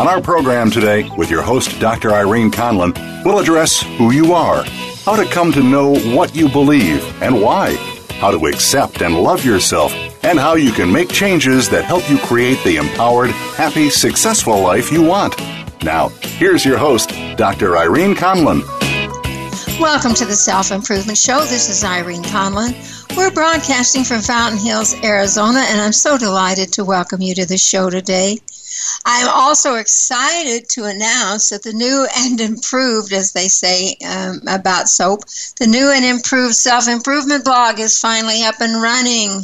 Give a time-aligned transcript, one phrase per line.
[0.00, 2.12] On our program today, with your host, Dr.
[2.12, 4.64] Irene Conlon, we'll address who you are,
[5.04, 7.74] how to come to know what you believe and why,
[8.12, 9.92] how to accept and love yourself,
[10.24, 14.90] and how you can make changes that help you create the empowered, happy, successful life
[14.90, 15.38] you want.
[15.84, 17.76] Now, here's your host, Dr.
[17.76, 18.62] Irene Conlon.
[19.78, 21.40] Welcome to the Self Improvement Show.
[21.40, 22.72] This is Irene Conlon.
[23.18, 27.58] We're broadcasting from Fountain Hills, Arizona, and I'm so delighted to welcome you to the
[27.58, 28.38] show today.
[29.04, 34.88] I'm also excited to announce that the new and improved, as they say um, about
[34.88, 35.24] soap,
[35.58, 39.42] the new and improved self improvement blog is finally up and running.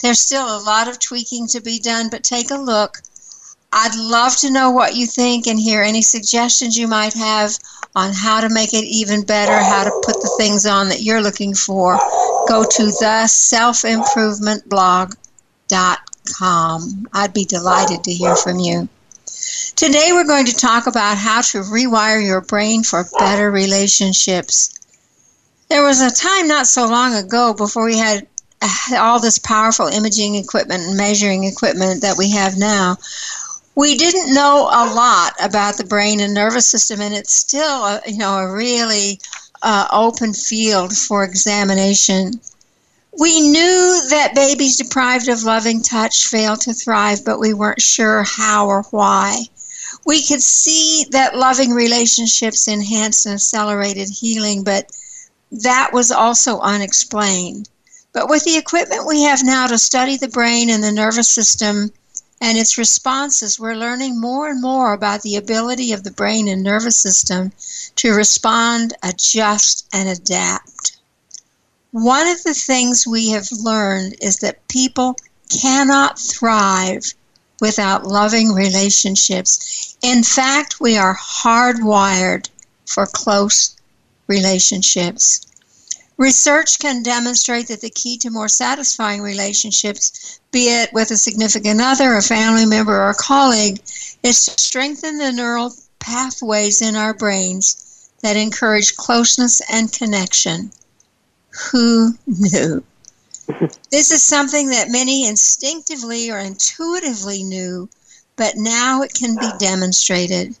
[0.00, 2.98] There's still a lot of tweaking to be done, but take a look.
[3.72, 7.58] I'd love to know what you think and hear any suggestions you might have
[7.96, 11.22] on how to make it even better, how to put the things on that you're
[11.22, 11.98] looking for.
[12.48, 17.06] Go to the selfimprovementblog.com com.
[17.12, 18.88] I'd be delighted to hear from you.
[19.76, 24.70] Today, we're going to talk about how to rewire your brain for better relationships.
[25.68, 28.26] There was a time not so long ago before we had
[28.62, 32.96] uh, all this powerful imaging equipment and measuring equipment that we have now.
[33.74, 38.00] We didn't know a lot about the brain and nervous system, and it's still, a,
[38.06, 39.18] you know, a really
[39.62, 42.40] uh, open field for examination.
[43.18, 48.24] We knew that babies deprived of loving touch fail to thrive, but we weren't sure
[48.24, 49.44] how or why.
[50.04, 54.90] We could see that loving relationships enhanced and accelerated healing, but
[55.52, 57.68] that was also unexplained.
[58.12, 61.92] But with the equipment we have now to study the brain and the nervous system
[62.40, 66.62] and its responses, we're learning more and more about the ability of the brain and
[66.62, 67.52] nervous system
[67.96, 70.93] to respond, adjust, and adapt.
[71.94, 75.14] One of the things we have learned is that people
[75.48, 77.14] cannot thrive
[77.60, 79.96] without loving relationships.
[80.02, 82.48] In fact, we are hardwired
[82.84, 83.76] for close
[84.26, 85.46] relationships.
[86.16, 91.80] Research can demonstrate that the key to more satisfying relationships, be it with a significant
[91.80, 93.80] other, a family member, or a colleague,
[94.24, 100.72] is to strengthen the neural pathways in our brains that encourage closeness and connection.
[101.70, 102.82] Who knew?
[103.90, 107.88] this is something that many instinctively or intuitively knew,
[108.36, 110.56] but now it can be demonstrated.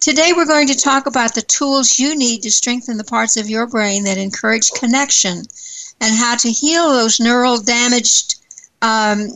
[0.00, 3.48] Today, we're going to talk about the tools you need to strengthen the parts of
[3.48, 5.44] your brain that encourage connection
[6.00, 8.36] and how to heal those neural damaged
[8.82, 9.28] um,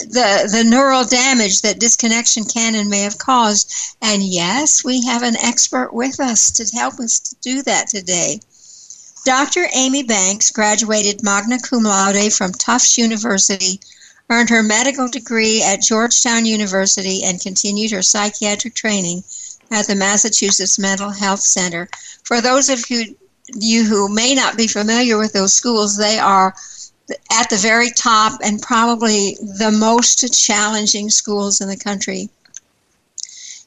[0.00, 3.72] the the neural damage that disconnection can and may have caused.
[4.02, 8.40] And yes, we have an expert with us to help us to do that today.
[9.24, 9.68] Dr.
[9.72, 13.80] Amy Banks graduated magna cum laude from Tufts University,
[14.30, 19.24] earned her medical degree at Georgetown University, and continued her psychiatric training
[19.70, 21.88] at the Massachusetts Mental Health Center.
[22.24, 23.16] For those of you,
[23.54, 26.54] you who may not be familiar with those schools, they are
[27.32, 32.28] at the very top and probably the most challenging schools in the country.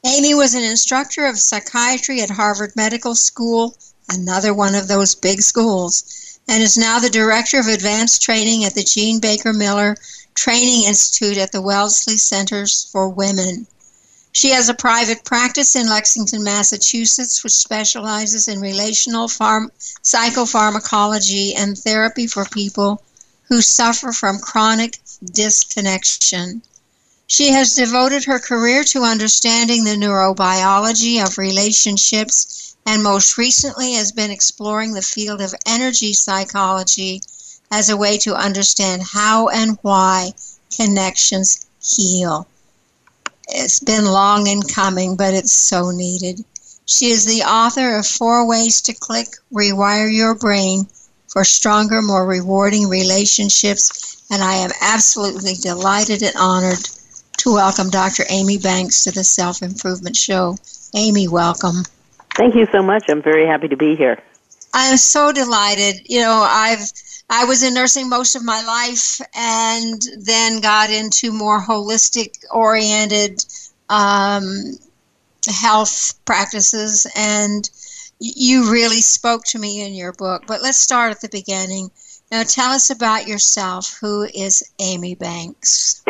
[0.04, 3.76] Amy was an instructor of psychiatry at Harvard Medical School
[4.12, 8.74] another one of those big schools, and is now the director of advanced training at
[8.74, 9.96] the Jean Baker Miller
[10.34, 13.66] Training Institute at the Wellesley Centers for Women.
[14.32, 19.70] She has a private practice in Lexington, Massachusetts, which specializes in relational pharm-
[20.02, 23.02] psychopharmacology and therapy for people
[23.42, 24.98] who suffer from chronic
[25.32, 26.62] disconnection.
[27.26, 34.12] She has devoted her career to understanding the neurobiology of relationships and most recently has
[34.12, 37.20] been exploring the field of energy psychology
[37.70, 40.32] as a way to understand how and why
[40.74, 42.46] connections heal.
[43.48, 46.44] It's been long in coming, but it's so needed.
[46.86, 50.86] She is the author of Four Ways to Click, Rewire Your Brain
[51.28, 56.88] for Stronger, More Rewarding Relationships, and I am absolutely delighted and honored
[57.38, 58.24] to welcome Dr.
[58.28, 60.56] Amy Banks to the Self Improvement Show.
[60.94, 61.84] Amy, welcome.
[62.36, 63.04] Thank you so much.
[63.08, 64.22] I'm very happy to be here.
[64.74, 65.96] I'm so delighted.
[66.06, 66.90] You know, I've
[67.28, 73.44] I was in nursing most of my life and then got into more holistic oriented
[73.88, 74.76] um,
[75.48, 77.68] health practices and
[78.18, 80.44] you really spoke to me in your book.
[80.46, 81.90] But let's start at the beginning.
[82.30, 83.98] Now, tell us about yourself.
[84.00, 86.02] Who is Amy Banks?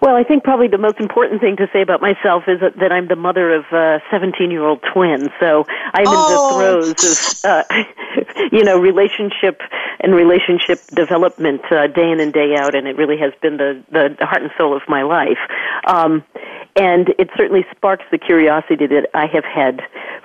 [0.00, 2.90] Well, I think probably the most important thing to say about myself is that, that
[2.90, 5.28] I'm the mother of uh, 17 year old twins.
[5.38, 6.80] So I'm oh.
[6.80, 8.19] in the throes of, uh,
[8.52, 9.60] you know, relationship
[10.00, 13.82] and relationship development uh, day in and day out, and it really has been the,
[13.90, 15.38] the heart and soul of my life.
[15.86, 16.24] Um,
[16.76, 19.82] and it certainly sparks the curiosity that I have had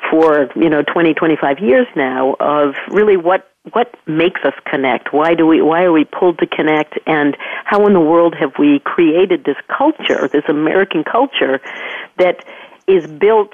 [0.09, 5.11] for, you know, 20, 25 years now of really what what makes us connect?
[5.11, 8.53] Why do we why are we pulled to connect and how in the world have
[8.59, 11.59] we created this culture, this American culture
[12.17, 12.45] that
[12.87, 13.53] is built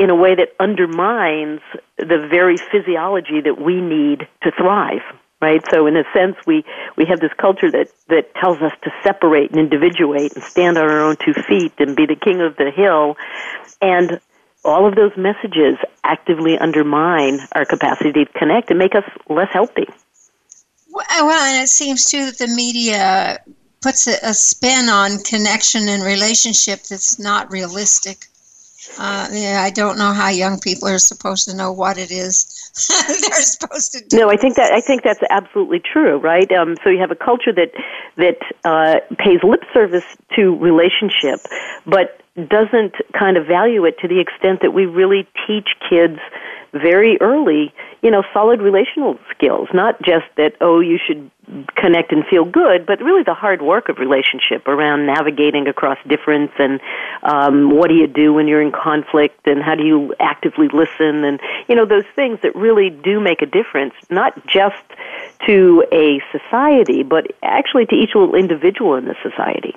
[0.00, 1.60] in a way that undermines
[1.98, 5.02] the very physiology that we need to thrive?
[5.40, 5.62] Right?
[5.70, 6.64] So in a sense we,
[6.96, 10.84] we have this culture that, that tells us to separate and individuate and stand on
[10.84, 13.16] our own two feet and be the king of the hill
[13.80, 14.20] and
[14.64, 19.86] all of those messages actively undermine our capacity to connect and make us less healthy.
[20.90, 23.38] Well, and it seems too that the media
[23.80, 28.26] puts a, a spin on connection and relationship that's not realistic.
[28.98, 32.60] Uh, yeah, I don't know how young people are supposed to know what it is
[32.88, 34.18] they're supposed to do.
[34.18, 36.50] No, I think that I think that's absolutely true, right?
[36.52, 37.72] Um, so you have a culture that
[38.16, 40.04] that uh, pays lip service
[40.36, 41.40] to relationship,
[41.84, 46.18] but doesn't kind of value it to the extent that we really teach kids
[46.72, 47.72] very early,
[48.02, 49.68] you know, solid relational skills.
[49.74, 51.30] Not just that, oh, you should
[51.74, 56.52] connect and feel good, but really the hard work of relationship around navigating across difference
[56.58, 56.80] and
[57.24, 61.24] um, what do you do when you're in conflict and how do you actively listen
[61.24, 64.82] and, you know, those things that really do make a difference, not just
[65.46, 69.74] to a society, but actually to each little individual in the society.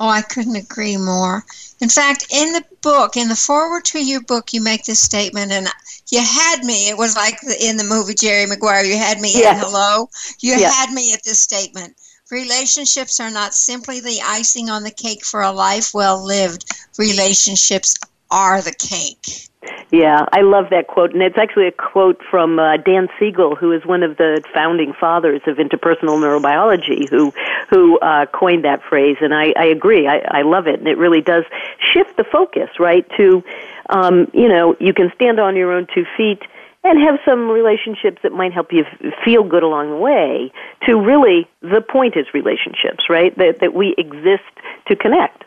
[0.00, 1.44] Oh, I couldn't agree more.
[1.80, 5.52] In fact, in the book, in the foreword to your book, you make this statement,
[5.52, 5.68] and
[6.10, 6.88] you had me.
[6.88, 8.84] It was like in the movie Jerry Maguire.
[8.84, 9.56] You had me yes.
[9.56, 10.08] at hello.
[10.40, 10.74] You yes.
[10.74, 11.96] had me at this statement.
[12.30, 16.64] Relationships are not simply the icing on the cake for a life well lived.
[16.98, 17.94] Relationships
[18.30, 19.50] are the cake.
[19.90, 23.72] Yeah, I love that quote, and it's actually a quote from uh, Dan Siegel, who
[23.72, 27.32] is one of the founding fathers of interpersonal neurobiology, who
[27.70, 29.16] who uh, coined that phrase.
[29.20, 31.44] And I, I agree, I, I love it, and it really does
[31.92, 33.06] shift the focus, right?
[33.16, 33.44] To
[33.88, 36.42] um, you know, you can stand on your own two feet
[36.82, 38.84] and have some relationships that might help you
[39.24, 40.52] feel good along the way.
[40.86, 43.36] To really, the point is relationships, right?
[43.38, 44.42] That that we exist
[44.88, 45.43] to connect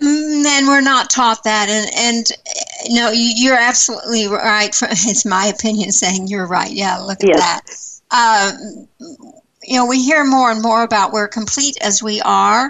[0.00, 6.26] men we're not taught that and and no you're absolutely right it's my opinion saying
[6.26, 8.02] you're right yeah look at yes.
[8.10, 8.88] that um,
[9.62, 12.68] you know we hear more and more about we're complete as we are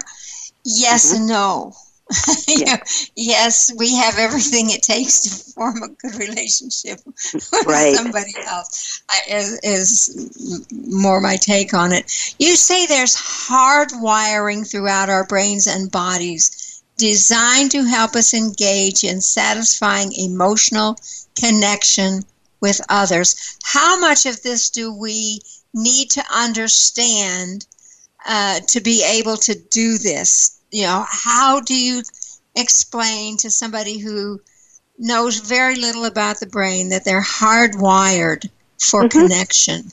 [0.63, 1.21] yes mm-hmm.
[1.21, 1.73] and no
[2.47, 2.77] yeah.
[3.15, 7.95] yes we have everything it takes to form a good relationship with right.
[7.95, 15.09] somebody else is, is more my take on it you say there's hard wiring throughout
[15.09, 16.64] our brains and bodies
[16.97, 20.97] designed to help us engage in satisfying emotional
[21.39, 22.23] connection
[22.61, 23.57] with others.
[23.63, 25.39] How much of this do we
[25.73, 27.65] need to understand
[28.27, 30.61] uh, to be able to do this?
[30.71, 32.01] You know, how do you
[32.55, 34.41] explain to somebody who
[34.97, 38.49] knows very little about the brain that they're hardwired
[38.79, 39.19] for mm-hmm.
[39.19, 39.91] connection?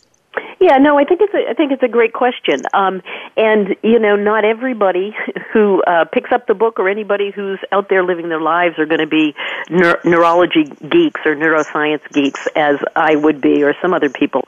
[0.61, 2.63] Yeah, no, I think it's a, I think it's a great question.
[2.73, 3.03] Um,
[3.37, 5.15] and you know, not everybody
[5.53, 8.87] who uh, picks up the book or anybody who's out there living their lives are
[8.87, 9.35] going to be
[9.69, 14.47] neur- neurology geeks or neuroscience geeks, as I would be, or some other people.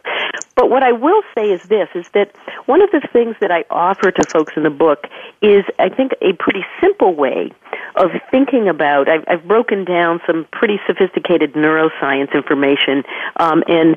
[0.57, 2.31] But what I will say is this: is that
[2.67, 5.05] one of the things that I offer to folks in the book
[5.43, 7.51] is, I think, a pretty simple way
[7.97, 9.09] of thinking about.
[9.09, 13.05] I've, I've broken down some pretty sophisticated neuroscience information
[13.37, 13.97] um, and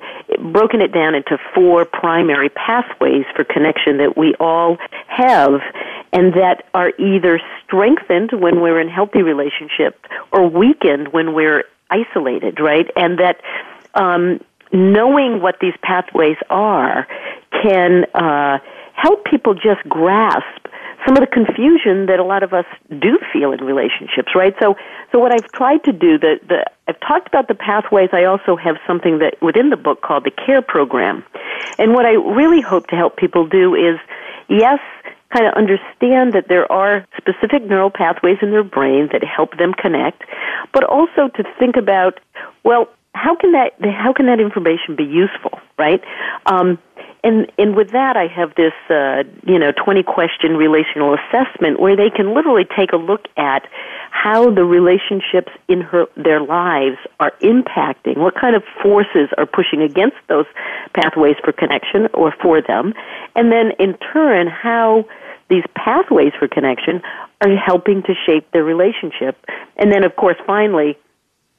[0.54, 4.77] broken it down into four primary pathways for connection that we all
[5.08, 5.62] have
[6.14, 10.00] and that are either strengthened when we're in healthy relationships
[10.32, 12.90] or weakened when we're isolated, right?
[12.96, 13.42] And that
[13.94, 14.40] um,
[14.72, 17.08] knowing what these pathways are
[17.64, 18.60] can uh,
[18.94, 20.68] help people just grasp
[21.06, 24.54] some of the confusion that a lot of us do feel in relationships, right?
[24.60, 24.76] So,
[25.12, 28.10] so what I've tried to do, the, the, I've talked about the pathways.
[28.12, 31.24] I also have something that within the book called the CARE program.
[31.78, 34.00] And what I really hope to help people do is,
[34.50, 34.80] yes,
[35.34, 39.74] kind of understand that there are specific neural pathways in their brain that help them
[39.74, 40.24] connect,
[40.74, 42.20] but also to think about,
[42.64, 42.88] well,
[43.18, 46.02] how can that how can that information be useful, right?
[46.46, 46.78] Um,
[47.24, 51.96] and and with that, I have this uh, you know twenty question relational assessment where
[51.96, 53.68] they can literally take a look at
[54.12, 59.82] how the relationships in her their lives are impacting, what kind of forces are pushing
[59.82, 60.46] against those
[60.94, 62.94] pathways for connection or for them,
[63.36, 65.06] and then in turn how
[65.50, 67.02] these pathways for connection
[67.42, 69.38] are helping to shape their relationship.
[69.78, 70.98] And then, of course, finally,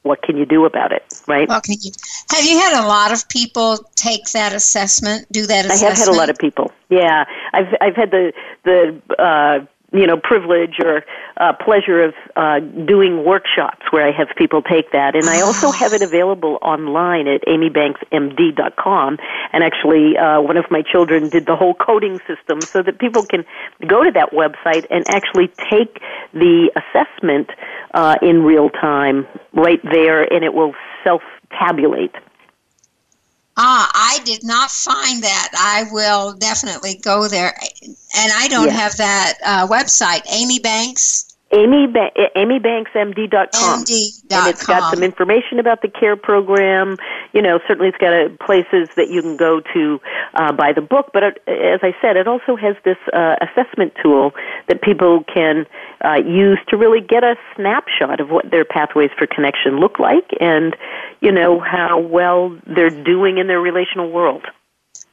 [0.03, 1.49] what can you do about it, right?
[1.49, 1.93] Well, you,
[2.31, 5.83] have you had a lot of people take that assessment, do that assessment?
[5.83, 6.73] I have had a lot of people.
[6.89, 8.33] Yeah, I've I've had the
[8.65, 11.05] the uh, you know privilege or
[11.39, 15.71] uh, pleasure of uh, doing workshops where I have people take that, and I also
[15.71, 19.19] have it available online at amybanksmd.com.
[19.53, 23.25] And actually, uh, one of my children did the whole coding system so that people
[23.25, 23.45] can
[23.87, 26.01] go to that website and actually take
[26.33, 27.51] the assessment
[27.95, 32.15] uh, in real time right there, and it will self tabulate.
[33.61, 35.49] Ah, I did not find that.
[35.53, 37.59] I will definitely go there.
[37.83, 40.23] And I don't have that uh, website.
[40.33, 41.28] Amy Banks.
[41.51, 43.85] Amy ba- AmyBanksMD.com.
[43.85, 44.23] MD.
[44.31, 46.99] And it's got some information about the care program.
[47.33, 50.01] You know, certainly it's got a, places that you can go to
[50.35, 51.11] uh, buy the book.
[51.13, 54.33] But it, as I said, it also has this uh, assessment tool
[54.69, 55.65] that people can
[56.05, 60.29] uh, use to really get a snapshot of what their pathways for connection look like
[60.41, 60.77] and,
[61.21, 64.45] you know, how well they're doing in their relational world.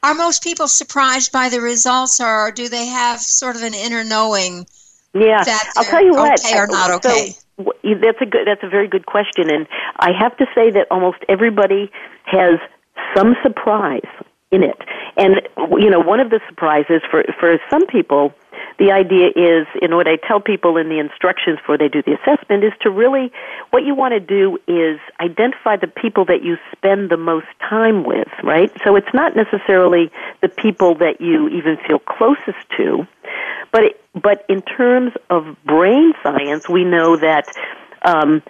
[0.02, 4.04] Are most people surprised by the results, or do they have sort of an inner
[4.04, 4.66] knowing?
[5.18, 5.42] Yeah,
[5.76, 6.44] I'll tell you what.
[6.44, 7.30] Okay or not okay.
[7.58, 8.46] So, that's a good.
[8.46, 9.66] That's a very good question, and
[9.98, 11.90] I have to say that almost everybody
[12.24, 12.58] has
[13.14, 14.08] some surprise
[14.50, 14.76] in it.
[15.16, 15.40] And
[15.78, 18.34] you know, one of the surprises for for some people
[18.78, 22.14] the idea is, know, what I tell people in the instructions before they do the
[22.14, 23.32] assessment is to really,
[23.70, 28.04] what you want to do is identify the people that you spend the most time
[28.04, 28.70] with, right?
[28.84, 30.10] So it's not necessarily
[30.42, 33.06] the people that you even feel closest to,
[33.72, 37.46] but it, but in terms of brain science, we know that
[38.02, 38.42] um,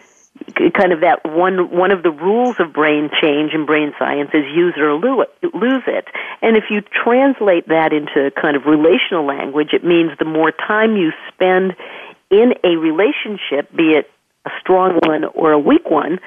[0.75, 4.45] kind of that one one of the rules of brain change and brain science is
[4.55, 6.07] use it or lose it.
[6.43, 10.97] And if you translate that into kind of relational language, it means the more time
[10.97, 11.75] you spend
[12.31, 14.11] in a relationship, be it
[14.47, 16.19] a strong one or a weak one,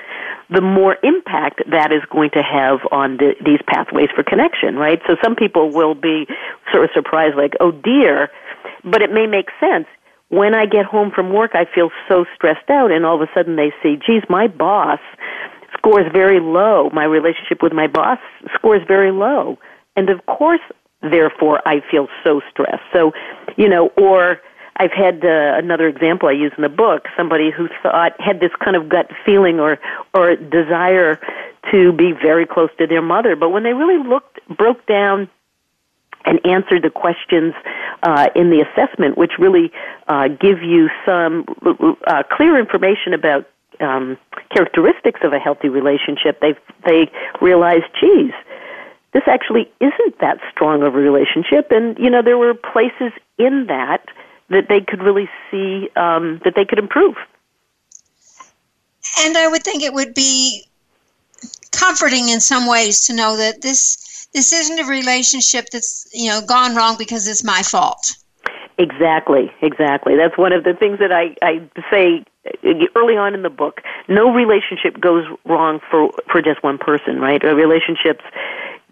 [0.49, 4.99] the more impact that is going to have on the, these pathways for connection, right?
[5.07, 6.27] So some people will be
[6.71, 8.29] sort of surprised, like, oh dear,
[8.83, 9.87] but it may make sense
[10.29, 13.31] when I get home from work, I feel so stressed out, and all of a
[13.33, 14.99] sudden they see, geez, my boss
[15.77, 16.89] scores very low.
[16.93, 18.19] My relationship with my boss
[18.55, 19.57] scores very low.
[19.95, 20.61] And of course,
[21.01, 22.83] therefore, I feel so stressed.
[22.93, 23.11] So,
[23.57, 24.39] you know, or
[24.77, 27.07] I've had uh, another example I use in the book.
[27.17, 29.77] Somebody who thought had this kind of gut feeling or
[30.13, 31.19] or desire
[31.71, 35.29] to be very close to their mother, but when they really looked broke down
[36.25, 37.53] and answer the questions
[38.03, 39.71] uh, in the assessment, which really
[40.07, 41.45] uh, give you some
[42.07, 43.47] uh, clear information about
[43.79, 44.17] um,
[44.53, 46.39] characteristics of a healthy relationship.
[46.41, 47.11] They they
[47.41, 48.31] realize, geez,
[49.13, 53.67] this actually isn't that strong of a relationship, and you know there were places in
[53.67, 54.05] that
[54.49, 57.15] that they could really see um, that they could improve.
[59.19, 60.63] And I would think it would be
[61.71, 66.41] comforting in some ways to know that this this isn't a relationship that's you know
[66.41, 68.15] gone wrong because it's my fault.
[68.77, 70.15] Exactly exactly.
[70.15, 72.23] That's one of the things that i i say
[72.95, 77.43] early on in the book no relationship goes wrong for for just one person right?
[77.43, 78.23] Relationships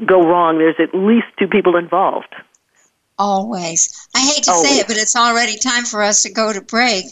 [0.05, 0.57] go wrong.
[0.57, 2.35] There's at least two people involved.
[3.19, 4.07] Always.
[4.13, 4.69] I hate to always.
[4.69, 7.05] say it but it's already time for us to go to break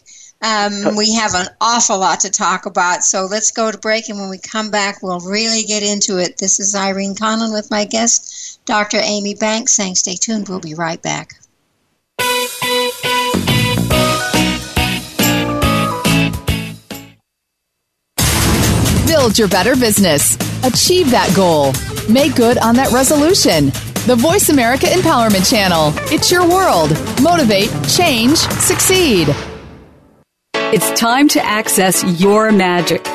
[0.45, 4.19] um, we have an awful lot to talk about, so let's go to break, and
[4.19, 6.37] when we come back, we'll really get into it.
[6.37, 8.99] This is Irene Conlon with my guest, Dr.
[9.01, 10.47] Amy Banks, saying stay tuned.
[10.47, 11.31] We'll be right back.
[19.07, 20.35] Build your better business.
[20.63, 21.73] Achieve that goal.
[22.07, 23.71] Make good on that resolution.
[24.05, 25.91] The Voice America Empowerment Channel.
[26.13, 26.91] It's your world.
[27.23, 29.35] Motivate, change, succeed.
[30.75, 33.14] It's time to access your magic.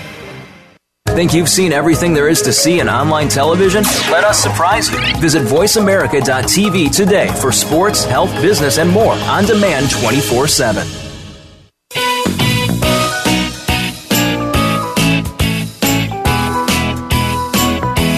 [1.15, 3.83] Think you've seen everything there is to see in online television?
[4.09, 4.97] Let us surprise you.
[5.19, 10.87] Visit VoiceAmerica.tv today for sports, health, business, and more on demand 24 7.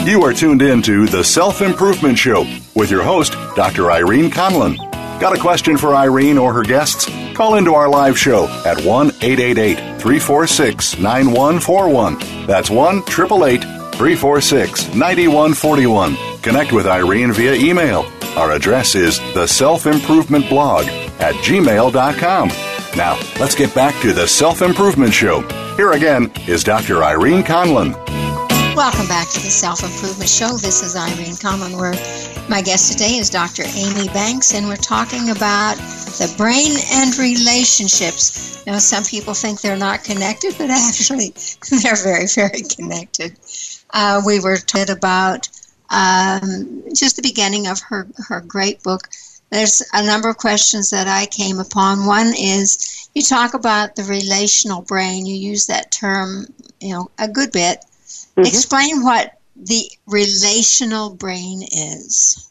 [0.08, 2.46] You are tuned in to The Self Improvement Show
[2.76, 3.90] with your host, Dr.
[3.92, 4.78] Irene Conlon.
[5.20, 7.10] Got a question for Irene or her guests?
[7.34, 12.46] Call into our live show at 1 888 346 9141.
[12.46, 13.62] That's 1 888
[13.96, 16.18] 346 9141.
[16.42, 18.06] Connect with Irene via email.
[18.36, 20.88] Our address is the self improvement blog
[21.22, 22.50] at gmail.com.
[22.98, 25.42] Now, let's get back to the Self Improvement Show.
[25.78, 27.02] Here again is Dr.
[27.02, 28.03] Irene Conlon.
[28.76, 30.58] Welcome back to the Self Improvement Show.
[30.58, 31.36] This is Irene.
[31.78, 31.94] Where
[32.50, 33.62] my guest today is Dr.
[33.76, 35.76] Amy Banks, and we're talking about
[36.18, 38.66] the brain and relationships.
[38.66, 41.36] Now, some people think they're not connected, but actually,
[41.84, 43.38] they're very, very connected.
[43.92, 45.48] Uh, we were talking about
[45.92, 49.08] um, just the beginning of her, her great book.
[49.52, 52.08] There's a number of questions that I came upon.
[52.08, 55.28] One is you talk about the relational brain.
[55.28, 56.48] You use that term,
[56.80, 57.86] you know, a good bit
[58.36, 58.48] Mm-hmm.
[58.48, 62.50] Explain what the relational brain is.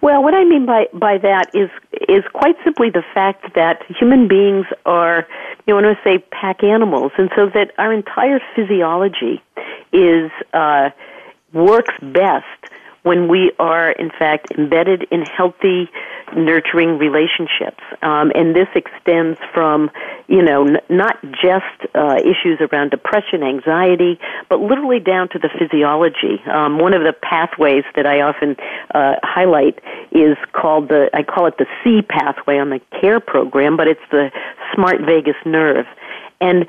[0.00, 1.70] Well, what I mean by by that is
[2.08, 5.26] is quite simply the fact that human beings are,
[5.66, 9.42] you want to say pack animals, and so that our entire physiology
[9.92, 10.90] is uh,
[11.54, 12.44] works best
[13.04, 15.90] when we are, in fact, embedded in healthy,
[16.34, 17.82] nurturing relationships.
[18.02, 19.90] Um, and this extends from,
[20.26, 25.50] you know, n- not just uh, issues around depression, anxiety, but literally down to the
[25.58, 26.42] physiology.
[26.50, 28.56] Um, one of the pathways that I often
[28.94, 29.78] uh, highlight
[30.10, 34.00] is called the, I call it the C pathway on the CARE program, but it's
[34.10, 34.30] the
[34.74, 35.86] smart vagus nerve.
[36.40, 36.66] And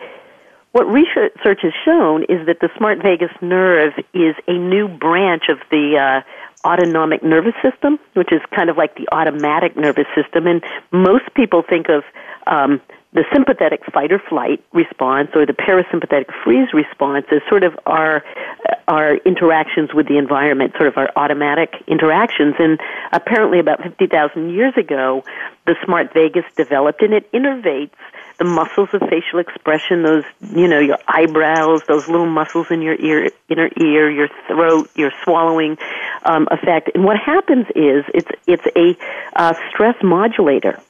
[0.75, 5.59] what research has shown is that the smart vagus nerve is a new branch of
[5.71, 10.47] the uh, autonomic nervous system, which is kind of like the automatic nervous system.
[10.47, 10.61] And
[10.91, 12.03] most people think of
[12.45, 12.81] um,
[13.13, 18.21] the sympathetic fight or flight response or the parasympathetic freeze response as sort of our
[18.87, 22.55] our interactions with the environment, sort of our automatic interactions.
[22.59, 22.79] And
[23.11, 25.23] apparently, about fifty thousand years ago,
[25.65, 27.91] the smart vagus developed, and it innervates
[28.37, 32.95] the muscles of facial expression, those, you know, your eyebrows, those little muscles in your
[32.95, 35.77] ear, inner ear, your throat, your swallowing
[36.25, 36.91] um, effect.
[36.93, 38.97] And what happens is it's, it's a
[39.35, 40.81] uh, stress modulator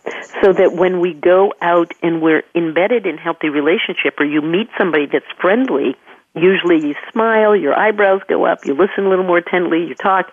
[0.41, 4.69] so that when we go out and we're embedded in healthy relationship or you meet
[4.77, 5.95] somebody that's friendly,
[6.36, 10.32] usually you smile, your eyebrows go up, you listen a little more attentively, you talk,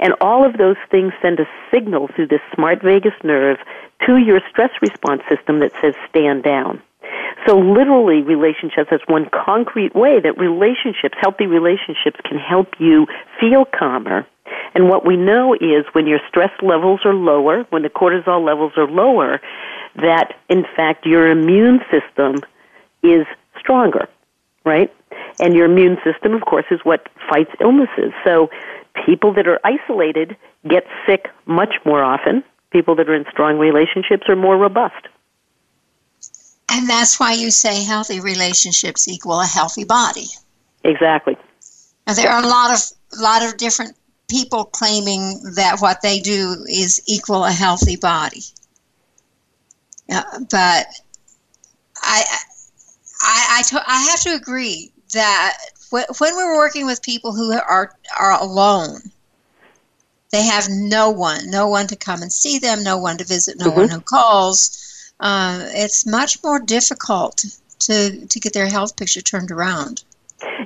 [0.00, 3.58] and all of those things send a signal through this smart vagus nerve
[4.06, 6.82] to your stress response system that says stand down.
[7.46, 13.06] So literally relationships is one concrete way that relationships, healthy relationships can help you
[13.40, 14.26] feel calmer.
[14.74, 18.72] And what we know is when your stress levels are lower, when the cortisol levels
[18.76, 19.40] are lower,
[19.96, 22.36] that in fact your immune system
[23.02, 23.26] is
[23.58, 24.08] stronger,
[24.64, 24.92] right?
[25.40, 28.12] And your immune system, of course, is what fights illnesses.
[28.24, 28.50] So
[29.06, 30.36] people that are isolated
[30.68, 35.06] get sick much more often people that are in strong relationships are more robust.
[36.70, 40.26] And that's why you say healthy relationships equal a healthy body.
[40.82, 41.36] Exactly.
[42.06, 42.80] Now, there are a lot of
[43.20, 43.96] lot of different
[44.28, 48.42] people claiming that what they do is equal a healthy body.
[50.10, 50.86] Uh, but
[52.02, 52.24] I
[53.22, 55.56] I I, to, I have to agree that
[55.90, 59.00] when we're working with people who are are alone,
[60.30, 63.58] they have no one, no one to come and see them, no one to visit,
[63.58, 63.80] no mm-hmm.
[63.80, 65.12] one who calls.
[65.20, 67.44] Uh, it's much more difficult
[67.80, 70.04] to to get their health picture turned around.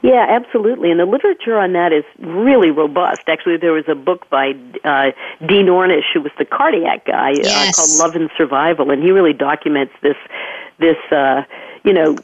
[0.03, 0.91] Yeah, absolutely.
[0.91, 3.23] And the literature on that is really robust.
[3.29, 5.11] Actually, there was a book by uh,
[5.47, 7.79] Dean Ornish, who was the cardiac guy, yes.
[7.79, 10.17] uh, called Love and Survival, and he really documents this
[10.79, 11.43] this uh,
[11.85, 12.17] you know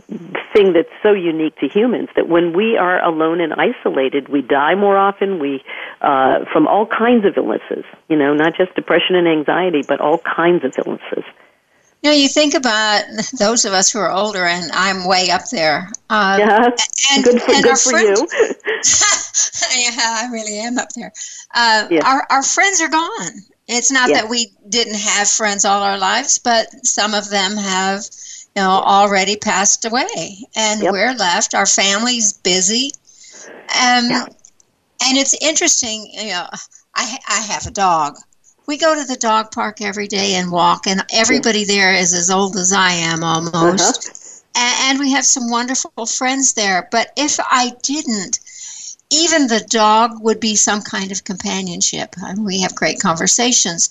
[0.52, 4.74] thing that's so unique to humans that when we are alone and isolated, we die
[4.74, 5.38] more often.
[5.38, 5.62] We
[6.00, 7.84] uh, from all kinds of illnesses.
[8.08, 11.24] You know, not just depression and anxiety, but all kinds of illnesses.
[12.04, 13.04] You know, you think about
[13.38, 15.90] those of us who are older, and I'm way up there.
[16.10, 16.68] Um, yeah,
[17.12, 18.26] and, good for, and good for friends, you.
[19.96, 21.14] yeah, I really am up there.
[21.54, 22.00] Uh, yeah.
[22.04, 23.30] our, our friends are gone.
[23.66, 24.20] It's not yeah.
[24.20, 28.02] that we didn't have friends all our lives, but some of them have,
[28.56, 30.92] you know, already passed away, and yep.
[30.92, 31.54] we're left.
[31.54, 32.92] Our family's busy,
[33.46, 34.24] um, yeah.
[35.04, 36.08] and it's interesting.
[36.12, 36.46] You know,
[36.94, 38.16] I I have a dog
[38.66, 42.30] we go to the dog park every day and walk, and everybody there is as
[42.30, 44.08] old as I am almost.
[44.08, 44.20] Uh-huh.
[44.56, 46.88] And, we have some wonderful friends there.
[46.92, 48.38] But if I didn't,
[49.10, 52.14] even the dog would be some kind of companionship.
[52.22, 53.90] And we have great conversations.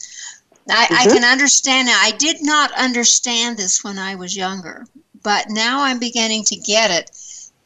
[0.70, 0.94] I, mm-hmm.
[0.96, 2.00] I can understand now.
[2.02, 4.86] I did not understand this when I was younger,
[5.22, 7.12] but now I'm beginning to get it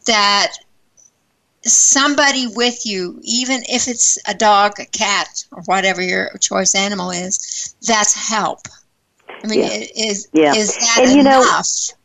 [0.08, 0.54] that
[1.64, 7.12] somebody with you, even if it's a dog, a cat, or whatever your choice animal
[7.12, 8.62] is, that's help.
[9.44, 9.86] I mean, yeah.
[9.96, 10.56] is yeah.
[10.56, 11.44] is that and, you enough?
[11.44, 11.98] Know,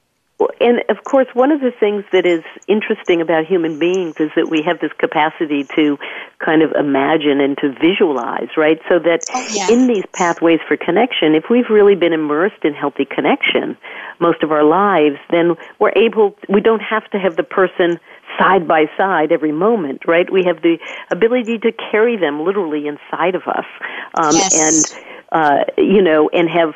[0.60, 4.48] and of course, one of the things that is interesting about human beings is that
[4.48, 5.98] we have this capacity to
[6.38, 8.80] kind of imagine and to visualize, right?
[8.88, 9.70] So that oh, yeah.
[9.70, 13.76] in these pathways for connection, if we've really been immersed in healthy connection
[14.20, 17.98] most of our lives, then we're able, we don't have to have the person
[18.38, 20.30] side by side every moment, right?
[20.30, 20.78] We have the
[21.10, 23.66] ability to carry them literally inside of us,
[24.14, 24.54] um, yes.
[24.94, 25.02] and
[25.32, 26.74] uh, you know, and have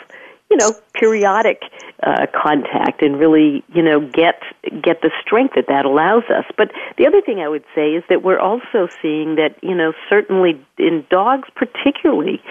[0.50, 1.62] you know periodic
[2.02, 4.42] uh, contact and really you know get
[4.82, 6.44] get the strength that that allows us.
[6.56, 9.92] But the other thing I would say is that we're also seeing that you know
[10.08, 12.42] certainly in dogs particularly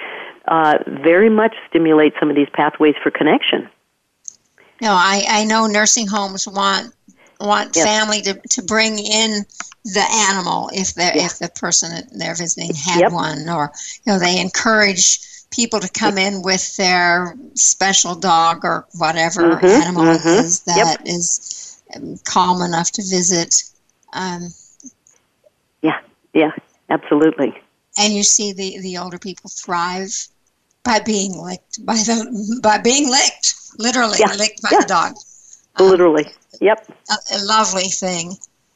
[0.47, 3.69] uh, very much stimulate some of these pathways for connection.
[4.81, 6.93] No, I, I know nursing homes want
[7.39, 7.85] want yes.
[7.85, 9.45] family to, to bring in
[9.83, 11.25] the animal if they yeah.
[11.25, 13.11] if the person that they're visiting had yep.
[13.11, 13.71] one or
[14.05, 15.19] you know they encourage
[15.51, 20.27] people to come in with their special dog or whatever mm-hmm, animal mm-hmm.
[20.27, 21.01] it is that yep.
[21.05, 23.63] is um, calm enough to visit
[24.13, 24.49] um,
[25.81, 25.99] yeah
[26.33, 26.51] yeah
[26.89, 27.53] absolutely
[27.97, 30.27] and you see the the older people thrive
[30.83, 34.33] by being licked by the by being licked literally yeah.
[34.35, 34.79] licked by yeah.
[34.79, 35.13] the dog
[35.77, 36.25] um, literally
[36.61, 36.91] Yep.
[37.09, 38.33] A, a lovely thing.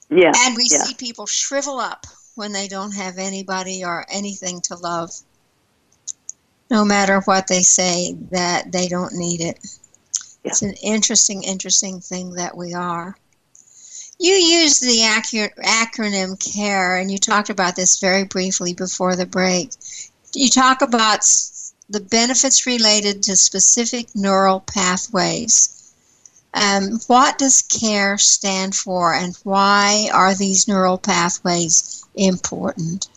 [0.09, 0.31] Yeah.
[0.35, 0.83] And we yeah.
[0.83, 2.05] see people shrivel up
[2.35, 5.11] when they don't have anybody or anything to love.
[6.69, 9.59] No matter what they say, that they don't need it.
[10.43, 10.51] Yeah.
[10.51, 13.17] It's an interesting, interesting thing that we are.
[14.19, 19.71] You used the acronym CARE, and you talked about this very briefly before the break.
[20.33, 21.21] You talk about
[21.89, 25.93] the benefits related to specific neural pathways.
[26.53, 33.07] Um, what does CARE stand for, and why are these neural pathways important?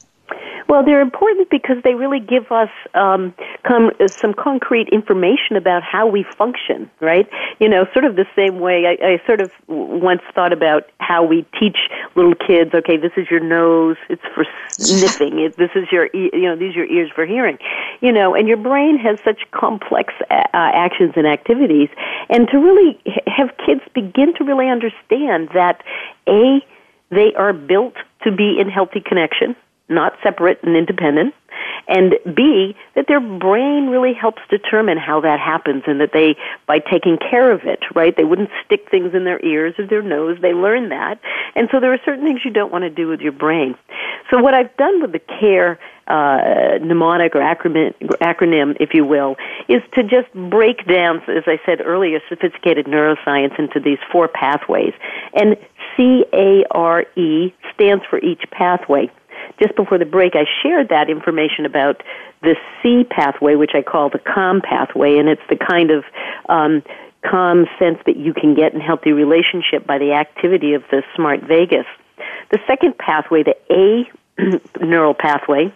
[0.73, 3.91] Well, they're important because they really give us um, com-
[4.23, 7.29] some concrete information about how we function, right?
[7.61, 11.25] You know, sort of the same way I, I sort of once thought about how
[11.27, 11.77] we teach
[12.15, 12.73] little kids.
[12.73, 14.47] Okay, this is your nose; it's for
[14.79, 15.41] sniffing.
[15.41, 17.59] It, this is your, e- you know, these are your ears for hearing.
[18.01, 21.91] You know, and your brain has such complex uh, actions and activities,
[22.31, 25.85] and to really have kids begin to really understand that
[26.27, 26.65] a
[27.11, 29.55] they are built to be in healthy connection
[29.88, 31.35] not separate and independent,
[31.88, 36.79] and B, that their brain really helps determine how that happens and that they, by
[36.79, 40.38] taking care of it, right, they wouldn't stick things in their ears or their nose,
[40.40, 41.21] they learn that.
[41.55, 43.75] And so there are certain things you don't want to do with your brain.
[44.31, 49.37] So what I've done with the CARE uh, mnemonic or acronym, acronym, if you will,
[49.68, 54.95] is to just break down, as I said earlier, sophisticated neuroscience into these four pathways.
[55.35, 55.57] And
[55.97, 59.11] C A R E stands for each pathway
[59.61, 62.03] just before the break, I shared that information about
[62.43, 66.05] the C pathway, which I call the calm pathway, and it's the kind of
[66.49, 66.83] um,
[67.23, 71.41] calm sense that you can get in healthy relationship by the activity of the smart
[71.43, 71.87] vagus.
[72.51, 74.11] The second pathway, the A
[74.85, 75.73] neural pathway,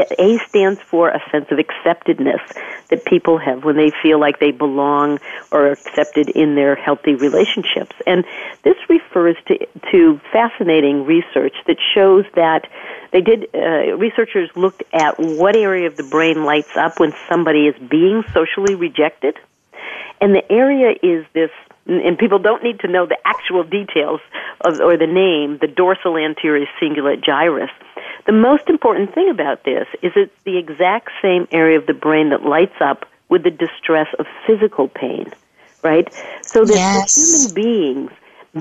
[0.00, 2.40] a stands for a sense of acceptedness
[2.88, 5.18] that people have when they feel like they belong
[5.50, 7.94] or are accepted in their healthy relationships.
[8.06, 8.24] And
[8.64, 12.68] this refers to, to fascinating research that shows that
[13.12, 17.66] they did, uh, researchers looked at what area of the brain lights up when somebody
[17.66, 19.36] is being socially rejected.
[20.20, 21.50] And the area is this
[21.86, 24.20] and people don't need to know the actual details
[24.60, 27.70] of, or the name, the dorsal anterior cingulate gyrus.
[28.26, 32.30] The most important thing about this is it's the exact same area of the brain
[32.30, 35.32] that lights up with the distress of physical pain,
[35.82, 36.12] right?
[36.42, 37.16] So that yes.
[37.16, 38.10] human beings,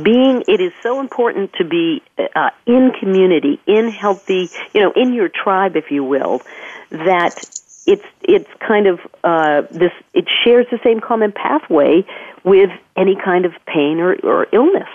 [0.03, 2.01] being, it is so important to be
[2.36, 6.41] uh, in community, in healthy, you know, in your tribe, if you will,
[6.89, 7.61] that
[7.91, 9.91] it's it's kind of uh, this.
[10.13, 12.06] It shares the same common pathway
[12.43, 14.88] with any kind of pain or, or illness.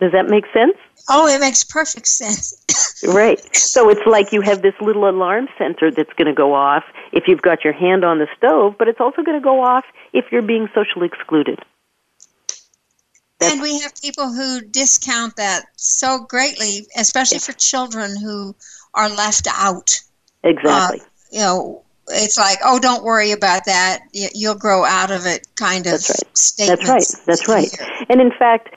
[0.00, 0.76] Does that make sense?
[1.08, 2.62] Oh, it makes perfect sense.
[3.08, 3.40] right.
[3.56, 7.26] So it's like you have this little alarm center that's going to go off if
[7.26, 10.26] you've got your hand on the stove, but it's also going to go off if
[10.30, 11.58] you're being socially excluded.
[13.38, 18.54] That's and we have people who discount that so greatly, especially for children who
[18.98, 20.00] are left out.
[20.42, 21.00] Exactly.
[21.00, 24.00] Uh, you know, it's like, oh, don't worry about that.
[24.12, 26.38] You'll grow out of it, kind of That's right.
[26.38, 27.24] statements.
[27.24, 27.70] That's right.
[27.70, 28.06] That's right.
[28.10, 28.74] And in fact,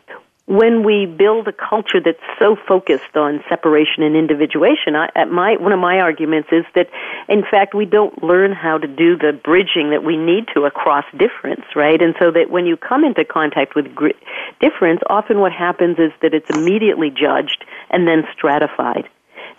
[0.47, 5.55] when we build a culture that's so focused on separation and individuation, I, at my
[5.55, 6.89] one of my arguments is that,
[7.29, 11.05] in fact, we don't learn how to do the bridging that we need to across
[11.17, 12.01] difference, right?
[12.01, 14.09] And so that when you come into contact with gr-
[14.59, 19.07] difference, often what happens is that it's immediately judged and then stratified.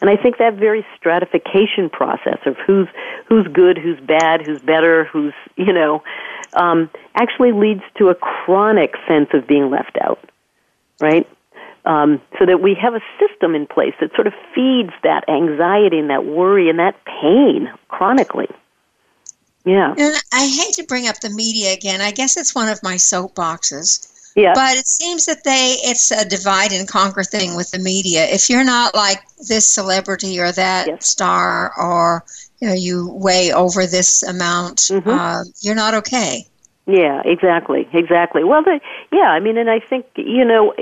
[0.02, 2.88] And I think that very stratification process of who's
[3.26, 6.02] who's good, who's bad, who's better, who's you know,
[6.52, 10.18] um, actually leads to a chronic sense of being left out
[11.02, 11.28] right?
[11.84, 15.98] Um, so that we have a system in place that sort of feeds that anxiety
[15.98, 18.48] and that worry and that pain chronically.
[19.64, 19.94] Yeah.
[19.98, 22.00] And I hate to bring up the media again.
[22.00, 24.08] I guess it's one of my soapboxes.
[24.34, 24.52] Yeah.
[24.54, 28.24] But it seems that they it's a divide and conquer thing with the media.
[28.26, 29.18] If you're not like
[29.48, 31.06] this celebrity or that yes.
[31.06, 32.24] star or
[32.60, 35.08] you know you weigh over this amount, mm-hmm.
[35.08, 36.46] uh, you're not okay.
[36.86, 38.42] Yeah, exactly, exactly.
[38.42, 38.80] Well, the,
[39.12, 40.74] yeah, I mean, and I think you know,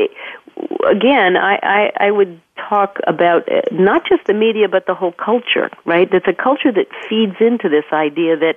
[0.89, 5.13] again, I, I I would talk about uh, not just the media but the whole
[5.13, 6.09] culture, right?
[6.13, 8.57] It's a culture that feeds into this idea that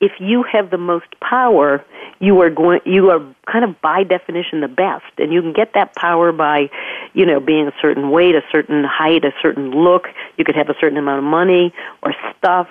[0.00, 1.84] if you have the most power,
[2.20, 5.72] you are going, you are kind of by definition the best, and you can get
[5.74, 6.70] that power by,
[7.14, 10.08] you know, being a certain weight, a certain height, a certain look.
[10.36, 12.68] You could have a certain amount of money or stuff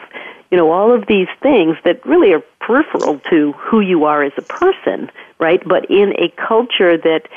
[0.51, 4.33] you know, all of these things that really are peripheral to who you are as
[4.37, 5.61] a person, right?
[5.63, 7.27] But in a culture that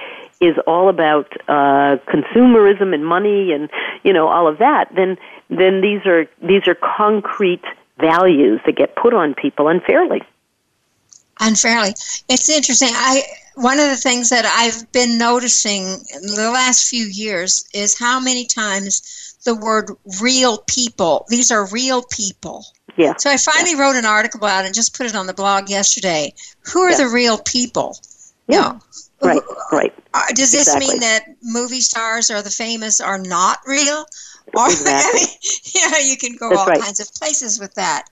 [0.41, 3.71] is all about uh, consumerism and money and
[4.03, 5.17] you know all of that, then
[5.49, 7.63] then these are these are concrete
[7.99, 10.23] values that get put on people unfairly.
[11.43, 11.91] Unfairly,
[12.29, 12.91] it's interesting.
[12.93, 13.23] I
[13.55, 18.19] one of the things that I've been noticing in the last few years is how
[18.19, 19.91] many times the word
[20.23, 22.65] real people, these are real people,
[22.97, 23.15] yeah.
[23.17, 23.81] So I finally yeah.
[23.81, 26.35] wrote an article about it and just put it on the blog yesterday.
[26.73, 26.99] Who are yeah.
[26.99, 27.99] the real people?
[28.49, 28.79] Yeah.
[29.23, 29.41] Right.
[29.71, 29.95] Right.
[30.13, 30.89] Uh, does this exactly.
[30.89, 34.05] mean that movie stars or the famous are not real?
[34.55, 35.21] Or exactly.
[35.21, 35.29] I mean,
[35.75, 36.81] you know, you can go That's all right.
[36.81, 38.07] kinds of places with that.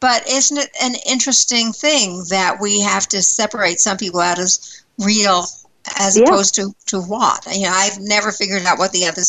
[0.00, 4.82] But isn't it an interesting thing that we have to separate some people out as
[4.98, 5.44] real
[5.98, 6.24] as yeah.
[6.24, 7.46] opposed to to what?
[7.52, 9.22] You know, I've never figured out what the other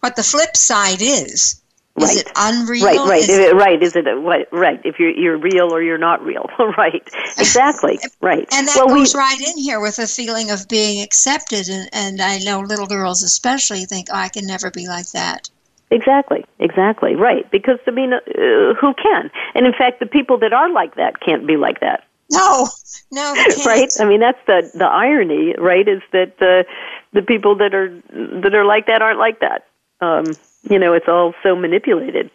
[0.00, 1.62] what the flip side is.
[1.98, 2.10] Right.
[2.10, 2.84] Is it unreal?
[2.84, 3.82] Right, right, is it, right.
[3.82, 4.78] Is it what, right?
[4.84, 7.02] If you're you're real or you're not real, right?
[7.38, 8.46] Exactly, right.
[8.52, 11.88] And that well, goes we, right in here with a feeling of being accepted, and,
[11.92, 15.48] and I know little girls especially think, "Oh, I can never be like that."
[15.90, 17.48] Exactly, exactly, right.
[17.50, 19.30] Because I mean, uh, who can?
[19.54, 22.04] And in fact, the people that are like that can't be like that.
[22.32, 22.68] No,
[23.12, 23.34] no,
[23.66, 23.92] right.
[24.00, 25.86] I mean, that's the the irony, right?
[25.86, 26.68] Is that uh,
[27.12, 27.88] the people that are
[28.42, 29.66] that are like that aren't like that.
[30.00, 30.24] Um,
[30.68, 32.30] you know, it's all so manipulated.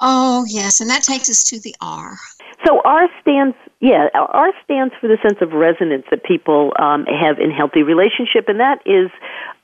[0.00, 2.16] Oh, yes, and that takes us to the R.
[2.64, 7.38] So R stands, yeah, R stands for the sense of resonance that people um, have
[7.38, 9.10] in healthy relationship, and that is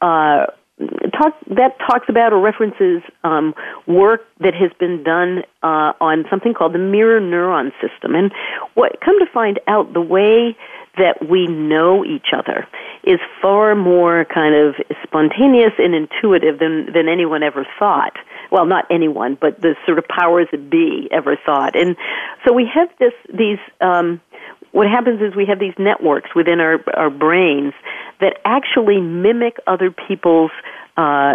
[0.01, 0.47] uh,
[0.79, 3.55] talk that talks about or references um,
[3.87, 8.15] work that has been done uh, on something called the mirror neuron system.
[8.15, 8.33] And
[8.75, 10.57] what come to find out, the way
[10.97, 12.67] that we know each other
[13.03, 18.17] is far more kind of spontaneous and intuitive than than anyone ever thought.
[18.51, 21.77] Well, not anyone, but the sort of powers that be ever thought.
[21.77, 21.97] And
[22.47, 23.59] so we have this these.
[23.81, 24.21] Um,
[24.75, 27.73] what happens is we have these networks within our our brains
[28.21, 30.51] that actually mimic other people's
[30.97, 31.35] uh,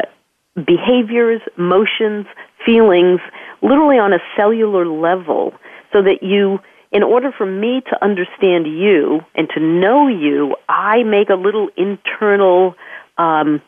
[0.56, 2.26] behaviors, motions,
[2.66, 3.22] feelings,
[3.62, 5.54] literally on a cellular level,
[5.94, 6.60] so that you
[6.92, 11.70] in order for me to understand you and to know you, I make a little
[11.78, 12.76] internal,
[13.18, 13.62] um,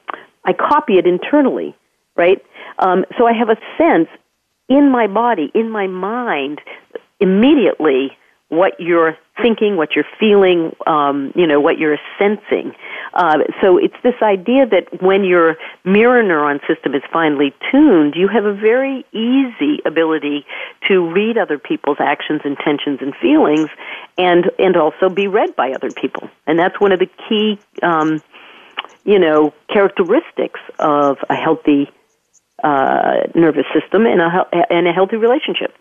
[0.44, 1.76] I copy it internally,
[2.18, 2.44] right?
[2.80, 4.10] Um, so I have a sense
[4.68, 6.60] in my body, in my mind,
[7.20, 8.18] immediately
[8.52, 12.74] what you're thinking, what you're feeling, um, you know, what you're sensing.
[13.14, 18.28] Uh, so it's this idea that when your mirror neuron system is finely tuned, you
[18.28, 20.46] have a very easy ability
[20.90, 23.70] to read other people's actions, intentions, and feelings,
[24.18, 26.30] and and also be read by other people.
[26.46, 28.22] And that's one of the key, um,
[29.06, 31.90] you know, characteristics of a healthy
[32.62, 35.74] uh, nervous system and a and a healthy relationship.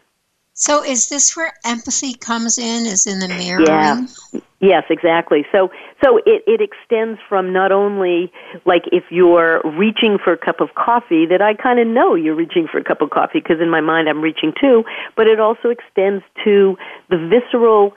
[0.60, 2.84] So is this where empathy comes in?
[2.84, 3.66] Is in the mirroring?
[3.66, 4.42] Yeah.
[4.60, 5.46] Yes, exactly.
[5.50, 5.70] So
[6.04, 8.30] so it, it extends from not only
[8.66, 12.34] like if you're reaching for a cup of coffee that I kind of know you're
[12.34, 14.84] reaching for a cup of coffee because in my mind I'm reaching too,
[15.16, 16.76] but it also extends to
[17.08, 17.94] the visceral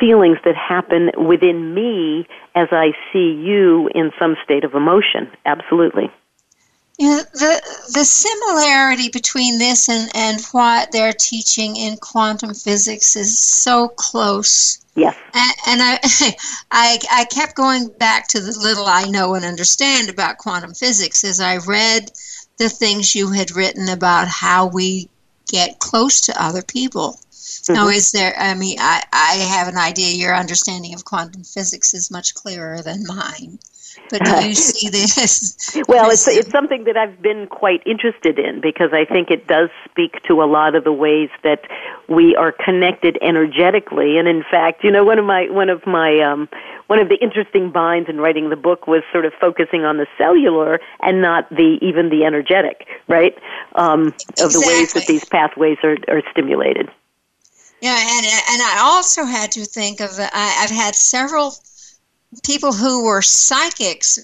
[0.00, 5.30] feelings that happen within me as I see you in some state of emotion.
[5.44, 6.10] Absolutely.
[7.00, 7.62] You know, the
[7.94, 14.84] the similarity between this and, and what they're teaching in quantum physics is so close.
[14.94, 15.16] Yes.
[15.32, 15.98] And, and I,
[16.70, 21.24] I I kept going back to the little I know and understand about quantum physics
[21.24, 22.10] as I read
[22.58, 25.08] the things you had written about how we
[25.50, 27.18] get close to other people.
[27.30, 27.72] Mm-hmm.
[27.72, 28.34] Now, is there?
[28.38, 30.18] I mean, I, I have an idea.
[30.18, 33.58] Your understanding of quantum physics is much clearer than mine.
[34.10, 35.78] But do you see this?
[35.88, 39.70] well, it's it's something that I've been quite interested in because I think it does
[39.88, 41.62] speak to a lot of the ways that
[42.08, 44.18] we are connected energetically.
[44.18, 46.48] And in fact, you know, one of my one of my um,
[46.88, 50.06] one of the interesting binds in writing the book was sort of focusing on the
[50.18, 53.36] cellular and not the even the energetic, right?
[53.76, 54.44] Um, exactly.
[54.44, 56.90] Of the ways that these pathways are, are stimulated.
[57.80, 61.54] Yeah, and and I also had to think of I, I've had several
[62.44, 64.18] people who were psychics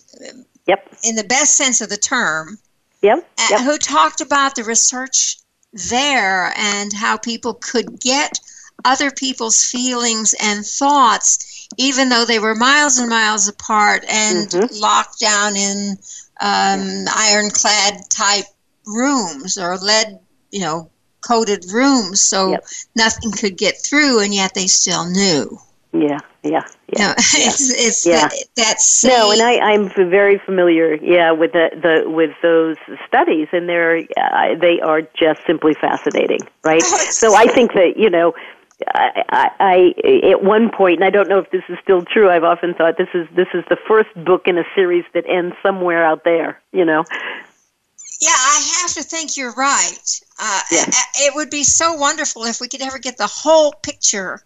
[0.66, 0.88] yep.
[1.02, 2.58] in the best sense of the term
[3.02, 3.26] yep.
[3.50, 3.60] Yep.
[3.60, 5.38] who talked about the research
[5.72, 8.38] there and how people could get
[8.84, 14.80] other people's feelings and thoughts even though they were miles and miles apart and mm-hmm.
[14.80, 15.96] locked down in
[16.40, 18.44] um, ironclad type
[18.86, 20.18] rooms or lead
[20.52, 20.88] you know
[21.20, 22.64] coated rooms so yep.
[22.94, 25.58] nothing could get through and yet they still knew
[25.92, 26.98] yeah, yeah, yeah.
[26.98, 28.28] No, it's it's yeah.
[28.28, 33.48] that, that's no, and I I'm very familiar, yeah, with the the with those studies,
[33.52, 36.82] and they're uh, they are just simply fascinating, right?
[36.84, 38.34] Oh, so I think that you know.
[38.88, 42.28] I, I, I at one point, and I don't know if this is still true.
[42.28, 45.56] I've often thought this is this is the first book in a series that ends
[45.62, 46.60] somewhere out there.
[46.72, 47.02] You know,
[48.20, 50.20] yeah, I have to think you're right.
[50.38, 50.84] Uh, Yeah.
[51.20, 54.42] It would be so wonderful if we could ever get the whole picture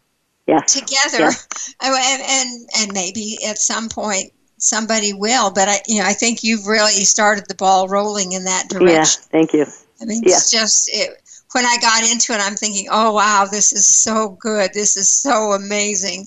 [0.46, 1.74] yes, together, Yes.
[1.82, 5.50] And, and and maybe at some point somebody will.
[5.50, 9.22] But I, you know, I think you've really started the ball rolling in that direction.
[9.22, 9.28] yeah.
[9.30, 9.66] Thank you.
[10.00, 10.34] I mean, Yeah.
[10.36, 11.10] it's just it,
[11.52, 14.72] when I got into it, I'm thinking, oh wow, this is so good.
[14.74, 16.26] This is so amazing.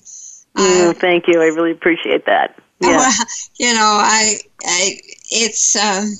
[0.56, 1.40] Mm, Uh, thank you.
[1.40, 2.58] I really appreciate that.
[2.80, 2.96] Yeah.
[2.98, 3.12] well,
[3.58, 4.34] you know, I,
[4.66, 4.98] I,
[5.30, 6.12] it's, um,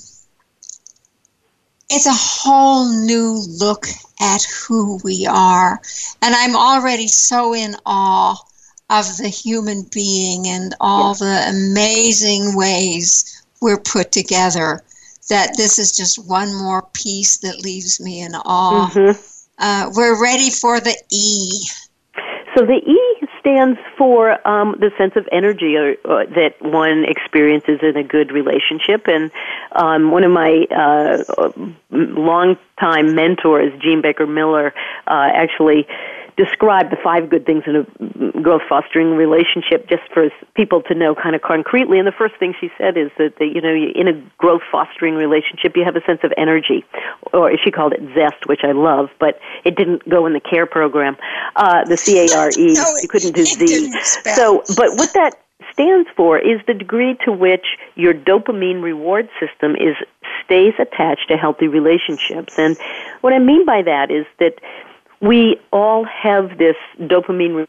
[1.89, 3.85] it's a whole new look
[4.21, 5.79] at who we are,
[6.21, 8.35] and I'm already so in awe
[8.89, 14.81] of the human being and all the amazing ways we're put together.
[15.29, 18.89] That this is just one more piece that leaves me in awe.
[18.89, 19.17] Mhm.
[19.57, 21.67] Uh, we're ready for the E.
[22.55, 23.04] So the E
[23.45, 28.31] stands for um, the sense of energy or, or that one experiences in a good
[28.31, 29.07] relationship.
[29.07, 29.29] And
[29.71, 31.51] um, one of my uh,
[31.91, 34.73] longtime mentors, Jean Baker Miller,
[35.05, 35.85] uh, actually
[36.37, 41.15] described the five good things in a growth fostering relationship just for people to know
[41.15, 41.97] kind of concretely.
[41.97, 45.15] And the first thing she said is that, the, you know, in a growth fostering
[45.15, 46.83] relationship, you have a sense of energy,
[47.33, 50.65] or she called it zest, which I love, but it didn't go in the care
[50.65, 51.15] program.
[51.55, 53.91] Uh, the C A R E, No, you couldn't do Z.
[54.35, 55.35] So, but what that
[55.71, 59.95] stands for is the degree to which your dopamine reward system is
[60.43, 62.57] stays attached to healthy relationships.
[62.57, 62.77] And
[63.21, 64.59] what I mean by that is that
[65.21, 67.67] we all have this dopamine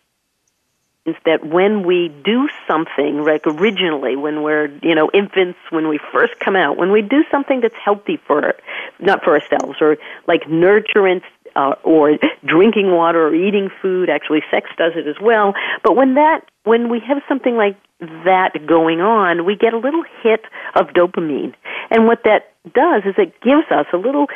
[1.24, 6.38] that when we do something like originally when we're you know infants when we first
[6.40, 8.54] come out when we do something that's healthy for
[8.98, 11.22] not for ourselves or like nurturance
[11.54, 15.54] uh, or drinking water or eating food actually sex does it as well.
[15.82, 20.04] But when that when we have something like that going on we get a little
[20.22, 21.54] hit of dopamine.
[21.90, 24.26] And what that does is it gives us a little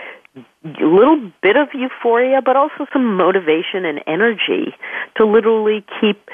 [0.65, 4.75] little bit of euphoria, but also some motivation and energy
[5.17, 6.29] to literally keep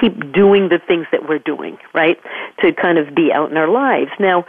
[0.00, 2.20] keep doing the things that we're doing, right?
[2.60, 4.10] To kind of be out in our lives.
[4.20, 4.44] Now,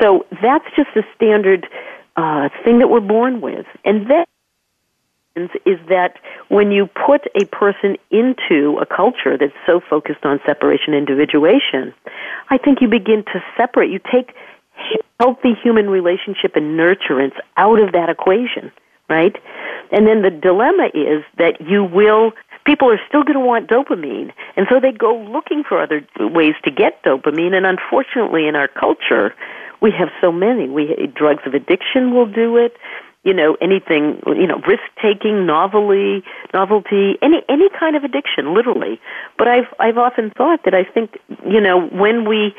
[0.00, 1.68] so that's just a standard
[2.16, 4.24] uh, thing that we're born with, and then
[5.66, 6.14] is that
[6.48, 11.92] when you put a person into a culture that's so focused on separation individuation,
[12.48, 13.90] I think you begin to separate.
[13.90, 14.34] You take
[15.20, 18.70] healthy human relationship and nurturance out of that equation,
[19.08, 19.34] right?
[19.92, 22.32] And then the dilemma is that you will
[22.64, 26.54] people are still going to want dopamine, and so they go looking for other ways
[26.64, 27.54] to get dopamine.
[27.54, 29.34] And unfortunately, in our culture,
[29.80, 30.68] we have so many.
[30.68, 32.76] We drugs of addiction will do it
[33.26, 36.22] you know anything you know risk taking novelty
[36.54, 39.00] novelty any any kind of addiction literally
[39.36, 42.54] but i've i've often thought that i think you know when we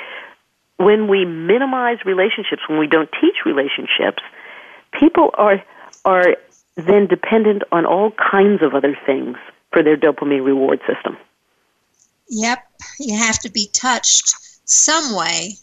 [0.78, 4.24] when we minimize relationships when we don't teach relationships
[4.94, 5.64] people are
[6.06, 6.36] are
[6.76, 9.38] then dependent on all kinds of other things
[9.72, 11.18] for their dopamine reward system
[12.30, 12.60] yep
[13.00, 14.34] you have to be touched
[14.66, 15.54] some way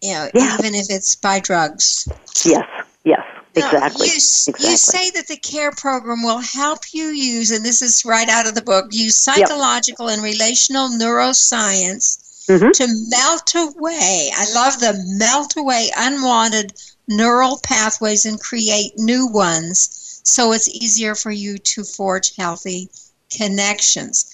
[0.00, 0.54] you know yeah.
[0.58, 2.08] even if it's by drugs
[2.44, 2.68] yes
[3.04, 3.24] yes
[3.56, 4.08] Exactly.
[4.08, 4.68] You, exactly.
[4.68, 8.48] you say that the care program will help you use, and this is right out
[8.48, 10.14] of the book, use psychological yep.
[10.14, 12.70] and relational neuroscience mm-hmm.
[12.70, 14.30] to melt away.
[14.34, 16.74] I love the melt away unwanted
[17.08, 22.88] neural pathways and create new ones so it's easier for you to forge healthy
[23.30, 24.26] connections.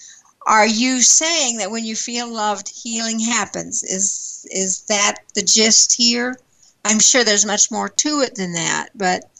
[0.46, 3.82] Are you saying that when you feel loved, healing happens?
[3.82, 6.38] Is is that the gist here?
[6.84, 9.30] I'm sure there's much more to it than that, but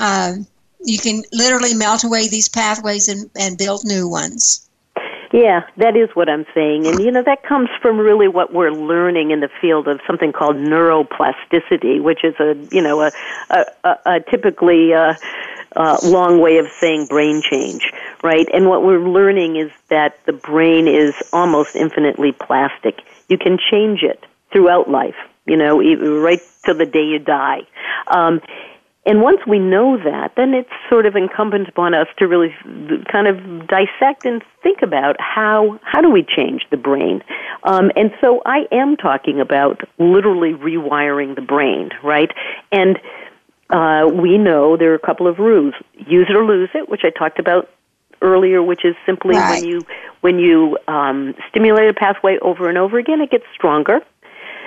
[0.00, 0.46] um,
[0.84, 4.63] you can literally melt away these pathways and, and build new ones.
[5.34, 6.86] Yeah, that is what I'm saying.
[6.86, 10.30] And, you know, that comes from really what we're learning in the field of something
[10.30, 13.10] called neuroplasticity, which is a, you know, a,
[13.50, 15.14] a, a, a typically uh,
[15.74, 17.90] uh, long way of saying brain change,
[18.22, 18.46] right?
[18.54, 23.00] And what we're learning is that the brain is almost infinitely plastic.
[23.28, 25.16] You can change it throughout life,
[25.46, 25.78] you know,
[26.20, 27.62] right till the day you die.
[28.06, 28.40] Um,
[29.06, 32.54] and once we know that, then it's sort of incumbent upon us to really
[33.12, 37.22] kind of dissect and think about how how do we change the brain.
[37.64, 42.30] Um, and so I am talking about literally rewiring the brain, right?
[42.72, 42.98] And
[43.68, 47.02] uh, we know there are a couple of rules: use it or lose it, which
[47.04, 47.68] I talked about
[48.22, 49.60] earlier, which is simply right.
[49.60, 49.80] when you
[50.22, 54.00] when you um, stimulate a pathway over and over again, it gets stronger.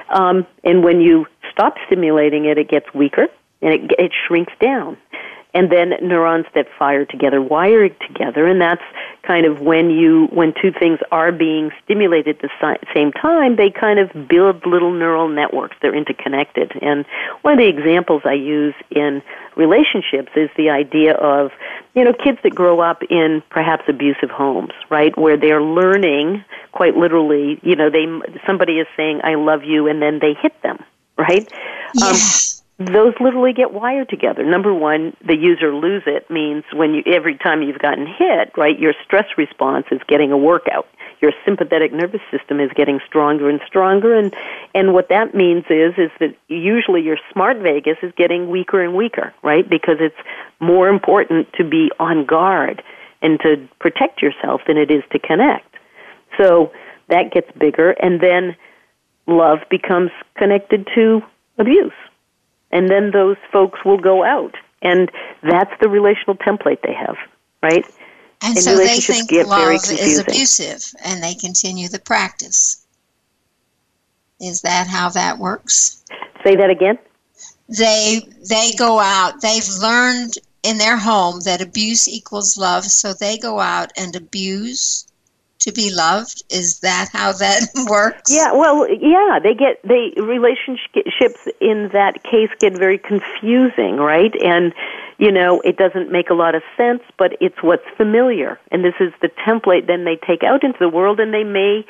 [0.09, 3.27] Um, and when you stop stimulating it, it gets weaker
[3.62, 4.97] and it, it shrinks down.
[5.53, 8.84] And then neurons that fire together wire together, and that's
[9.24, 13.72] kind of when you when two things are being stimulated at the same time, they
[13.72, 15.76] kind of build little neural networks.
[15.82, 16.74] They're interconnected.
[16.82, 17.05] And
[17.41, 19.24] one of the examples I use in
[19.55, 21.51] relationships is the idea of
[21.95, 26.95] you know kids that grow up in perhaps abusive homes, right, where they're learning quite
[26.95, 27.60] literally.
[27.64, 28.05] You know, they
[28.45, 30.84] somebody is saying "I love you," and then they hit them,
[31.18, 31.51] right?
[31.95, 32.62] Yes.
[32.62, 34.45] Um, those literally get wired together.
[34.45, 38.78] Number one, the user lose it means when you every time you've gotten hit, right,
[38.78, 40.88] your stress response is getting a workout.
[41.19, 44.32] Your sympathetic nervous system is getting stronger and stronger and
[44.75, 48.93] and what that means is is that usually your smart vagus is getting weaker and
[48.95, 49.67] weaker, right?
[49.67, 50.15] Because it's
[50.59, 52.84] more important to be on guard
[53.23, 55.73] and to protect yourself than it is to connect.
[56.39, 56.71] So
[57.07, 58.55] that gets bigger and then
[59.25, 61.21] love becomes connected to
[61.57, 61.91] abuse
[62.72, 64.55] and then those folks will go out.
[64.82, 65.11] And
[65.43, 67.18] that's the relational template they have,
[67.63, 67.86] right?
[68.43, 72.86] And, and so they think love is abusive and they continue the practice.
[74.39, 76.03] Is that how that works?
[76.43, 76.99] Say that again.
[77.68, 79.41] They they go out.
[79.41, 85.07] They've learned in their home that abuse equals love, so they go out and abuse
[85.68, 86.43] to be loved?
[86.49, 88.34] Is that how that works?
[88.34, 94.34] Yeah well yeah they get they relationships in that case get very confusing right?
[94.43, 94.74] And
[95.18, 98.59] you know it doesn't make a lot of sense but it's what's familiar.
[98.72, 101.86] And this is the template then they take out into the world and they may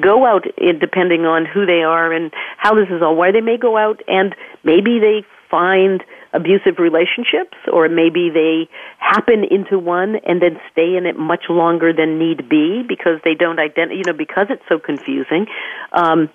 [0.00, 3.40] go out eh, depending on who they are and how this is all why they
[3.40, 8.68] may go out and maybe they find abusive relationships, or maybe they
[8.98, 13.34] happen into one and then stay in it much longer than need be because they
[13.34, 15.46] don't identify, you know, because it's so confusing.
[15.92, 16.28] Um,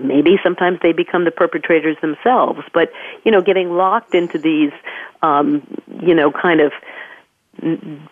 [0.00, 2.92] maybe sometimes they become the perpetrators themselves, but,
[3.24, 4.72] you know, getting locked into these,
[5.22, 5.66] um,
[6.00, 6.72] you know, kind of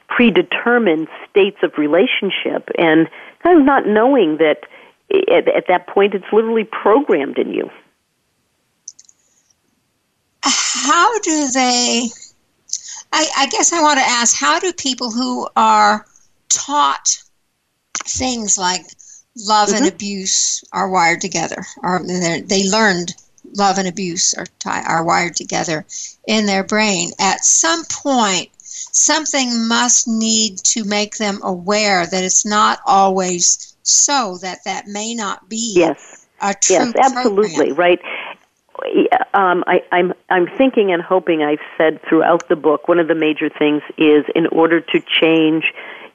[0.09, 3.09] predetermined states of relationship and
[3.43, 4.65] kind of not knowing that
[5.31, 7.71] at, at that point it's literally programmed in you
[10.87, 12.09] how do they?
[13.13, 16.07] I, I guess I want to ask how do people who are
[16.49, 17.23] taught
[18.05, 18.83] things like
[19.37, 19.85] love mm-hmm.
[19.85, 23.15] and abuse are wired together, or they learned
[23.55, 25.85] love and abuse are, tie, are wired together
[26.27, 27.11] in their brain.
[27.19, 34.39] At some point, something must need to make them aware that it's not always so
[34.43, 37.77] that that may not be yes a true yes absolutely program.
[37.77, 38.01] right
[39.35, 43.15] um, I, I'm I'm thinking and hoping I've said throughout the book one of the
[43.15, 45.65] major things is in order to change,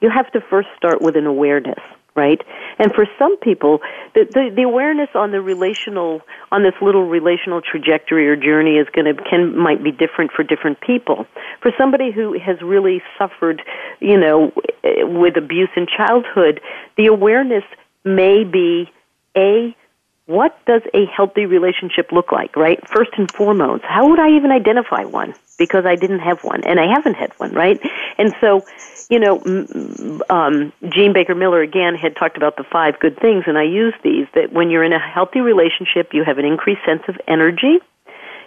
[0.00, 1.78] you have to first start with an awareness,
[2.14, 2.40] right?
[2.78, 3.80] And for some people,
[4.14, 8.86] the the, the awareness on the relational on this little relational trajectory or journey is
[8.94, 11.26] going to can might be different for different people.
[11.62, 13.62] For somebody who has really suffered,
[14.00, 14.52] you know,
[14.84, 16.60] with abuse in childhood,
[16.96, 17.64] the awareness
[18.04, 18.90] may be
[19.36, 19.74] a
[20.26, 22.78] what does a healthy relationship look like, right?
[22.88, 25.34] First and foremost, how would I even identify one?
[25.58, 27.80] Because I didn't have one, and I haven't had one, right?
[28.18, 28.64] And so,
[29.10, 29.40] you know,
[30.30, 33.94] um, Jean Baker Miller again had talked about the five good things, and I use
[34.02, 37.78] these that when you're in a healthy relationship, you have an increased sense of energy,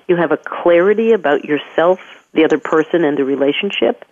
[0.07, 1.99] you have a clarity about yourself,
[2.33, 4.05] the other person, and the relationship.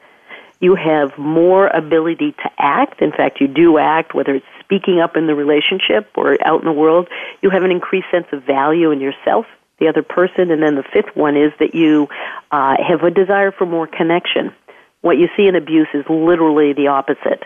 [0.59, 3.01] You have more ability to act.
[3.01, 6.65] In fact, you do act, whether it's speaking up in the relationship or out in
[6.65, 7.07] the world,
[7.41, 9.45] you have an increased sense of value in yourself,
[9.79, 12.07] the other person, and then the fifth one is that you
[12.51, 14.53] uh, have a desire for more connection.
[15.01, 17.43] What you see in abuse is literally the opposite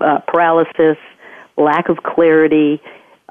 [0.00, 0.96] uh, paralysis,
[1.56, 2.80] lack of clarity,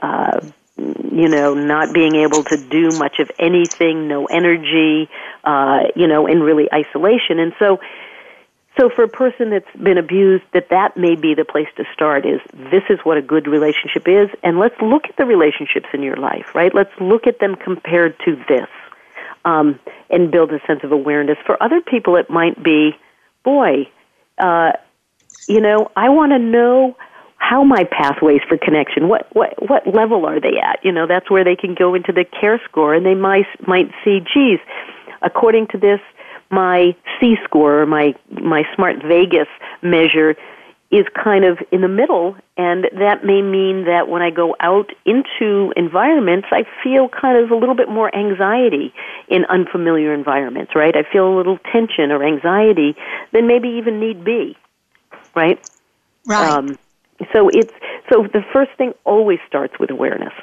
[0.01, 0.41] uh,
[0.77, 5.09] you know, not being able to do much of anything, no energy,
[5.43, 7.39] uh, you know, and really isolation.
[7.39, 7.79] And so
[8.77, 12.25] so for a person that's been abused, that that may be the place to start
[12.25, 16.01] is this is what a good relationship is, and let's look at the relationships in
[16.01, 16.73] your life, right?
[16.73, 18.69] Let's look at them compared to this,
[19.43, 19.77] um,
[20.09, 21.37] and build a sense of awareness.
[21.45, 22.95] For other people, it might be,
[23.43, 23.89] boy,
[24.37, 24.71] uh,
[25.47, 26.95] you know, I want to know
[27.41, 31.29] how my pathways for connection what what what level are they at you know that's
[31.29, 34.59] where they can go into the care score and they might might see geez
[35.23, 35.99] according to this
[36.51, 39.47] my C score or my my Smart Vagus
[39.81, 40.35] measure
[40.91, 44.91] is kind of in the middle, and that may mean that when I go out
[45.05, 48.93] into environments, I feel kind of a little bit more anxiety
[49.29, 50.93] in unfamiliar environments, right?
[50.95, 52.95] I feel a little tension or anxiety
[53.31, 54.57] than maybe even need be,
[55.33, 55.59] right?
[56.25, 56.51] Right.
[56.51, 56.77] Um,
[57.31, 57.73] so it's
[58.11, 60.33] so the first thing always starts with awareness.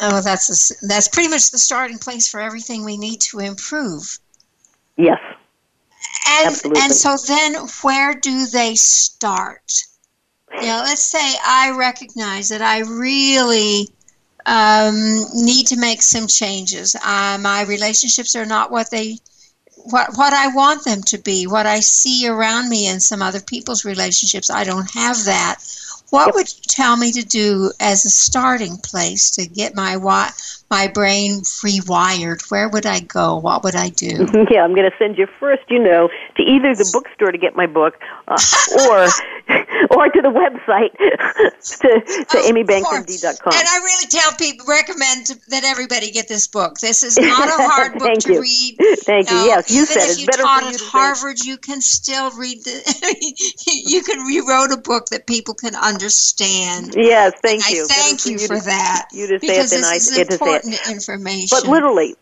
[0.00, 4.18] Oh, that's a, that's pretty much the starting place for everything we need to improve.
[4.96, 5.18] Yes.
[6.28, 6.82] And Absolutely.
[6.82, 9.72] and so then where do they start?
[10.52, 13.88] You know, let's say I recognize that I really
[14.46, 16.94] um, need to make some changes.
[16.94, 19.18] Uh, my relationships are not what they
[19.90, 21.46] what what I want them to be.
[21.46, 25.58] What I see around me in some other people's relationships, I don't have that.
[26.10, 26.34] What yep.
[26.36, 29.96] would you tell me to do as a starting place to get my
[30.70, 32.48] my brain rewired?
[32.50, 33.36] Where would I go?
[33.38, 34.26] What would I do?
[34.48, 37.56] Yeah, I'm going to send you first, you know, to either the bookstore to get
[37.56, 37.94] my book,
[38.28, 38.36] uh,
[38.88, 39.08] or
[39.90, 43.52] or to the website to to oh, amybanksmd.com.
[43.52, 46.78] And I really tell people recommend that everybody get this book.
[46.78, 48.40] This is not a hard book to you.
[48.40, 48.76] read.
[49.00, 49.36] Thank you.
[49.36, 52.64] No, yes, you even said if you taught at to Harvard, you can still read
[52.64, 53.56] the.
[53.66, 56.94] you can rewrote a book that people can understand.
[56.96, 57.84] Yes, thank and you.
[57.84, 59.08] I thank for you to, for that.
[59.12, 61.48] You to because say it, this I, is it important information.
[61.50, 62.16] But literally,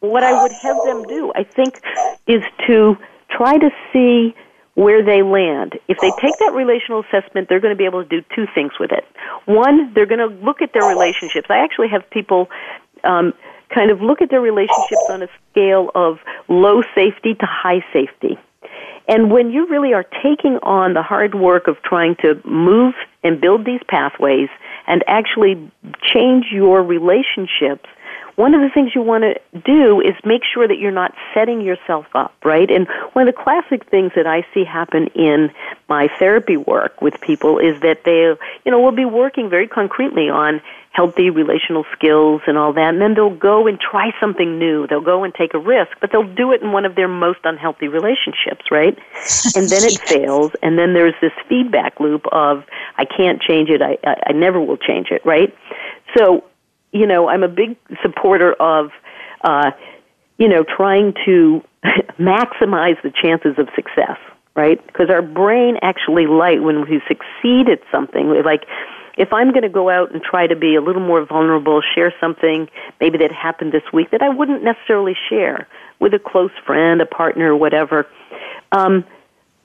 [0.00, 1.80] what I would have them do, I think,
[2.26, 2.96] is to
[3.30, 4.34] try to see
[4.74, 5.78] where they land.
[5.88, 8.72] If they take that relational assessment, they're going to be able to do two things
[8.80, 9.04] with it.
[9.44, 11.48] One, they're going to look at their relationships.
[11.50, 12.48] I actually have people
[13.04, 13.34] um,
[13.74, 16.18] kind of look at their relationships on a scale of
[16.48, 18.38] low safety to high safety.
[19.08, 22.94] And when you really are taking on the hard work of trying to move
[23.24, 24.48] and build these pathways
[24.86, 25.70] and actually
[26.14, 27.88] change your relationships,
[28.36, 31.60] one of the things you want to do is make sure that you're not setting
[31.60, 32.70] yourself up, right?
[32.70, 35.50] And one of the classic things that I see happen in
[35.88, 40.28] my therapy work with people is that they, you know, will be working very concretely
[40.28, 40.62] on
[40.92, 44.86] healthy relational skills and all that, and then they'll go and try something new.
[44.86, 47.40] They'll go and take a risk, but they'll do it in one of their most
[47.44, 48.98] unhealthy relationships, right?
[49.56, 52.64] And then it fails, and then there's this feedback loop of,
[52.98, 55.56] I can't change it, I, I, I never will change it, right?
[56.16, 56.44] So
[56.92, 58.90] you know, I'm a big supporter of,
[59.42, 59.72] uh,
[60.38, 61.62] you know, trying to
[62.18, 64.18] maximize the chances of success,
[64.54, 64.84] right?
[64.86, 68.42] Because our brain actually light when we succeed at something.
[68.44, 68.64] Like,
[69.16, 72.14] if I'm going to go out and try to be a little more vulnerable, share
[72.20, 72.68] something
[73.00, 75.68] maybe that happened this week that I wouldn't necessarily share
[75.98, 78.06] with a close friend, a partner, whatever.
[78.72, 79.04] Um,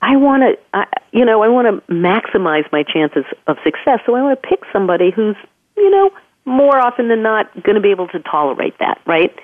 [0.00, 4.00] I want to, you know, I want to maximize my chances of success.
[4.06, 5.36] So I want to pick somebody who's,
[5.76, 6.10] you know,
[6.48, 9.36] more often than not going to be able to tolerate that, right?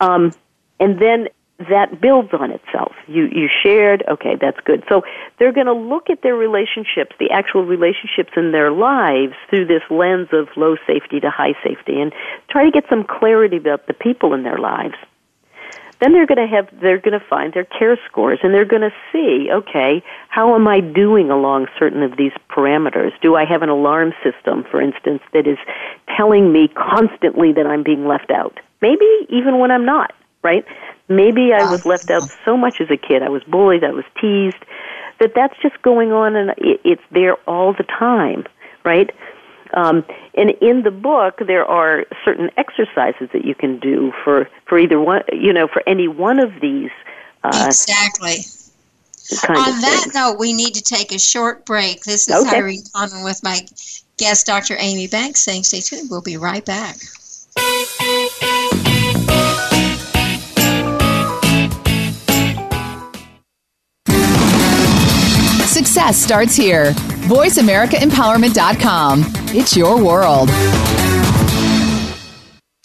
[0.00, 0.32] Um,
[0.78, 1.28] and then
[1.68, 2.92] that builds on itself.
[3.06, 4.82] You you shared, okay, that's good.
[4.88, 5.02] So
[5.38, 9.82] they're going to look at their relationships, the actual relationships in their lives through this
[9.90, 12.12] lens of low safety to high safety and
[12.48, 14.94] try to get some clarity about the people in their lives.
[16.00, 18.82] Then they're going to have they're going to find their care scores and they're going
[18.82, 23.12] to see, okay, how am I doing along certain of these parameters?
[23.20, 25.58] Do I have an alarm system, for instance, that is
[26.16, 28.58] telling me constantly that I'm being left out?
[28.80, 30.64] Maybe even when I'm not, right?
[31.08, 33.22] Maybe I was left out so much as a kid.
[33.22, 34.64] I was bullied, I was teased,
[35.18, 38.44] that that's just going on and it's there all the time,
[38.84, 39.10] right?
[39.74, 40.04] Um,
[40.34, 45.00] and in the book, there are certain exercises that you can do for, for either
[45.00, 46.90] one, you know, for any one of these.
[47.42, 48.38] Uh, exactly.
[49.48, 50.14] On that things.
[50.14, 52.02] note, we need to take a short break.
[52.02, 52.56] This is okay.
[52.56, 53.60] Irene Conlon with my
[54.18, 54.76] guest, Dr.
[54.78, 56.10] Amy Banks, saying stay tuned.
[56.10, 56.96] We'll be right back.
[65.66, 66.92] Success starts here.
[67.30, 69.24] VoiceAmericaEmpowerment.com.
[69.54, 70.50] It's your world.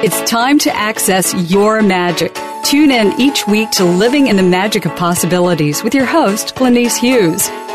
[0.00, 2.32] It's time to access your magic.
[2.62, 6.96] Tune in each week to Living in the Magic of Possibilities with your host, Glenyce
[6.96, 7.48] Hughes.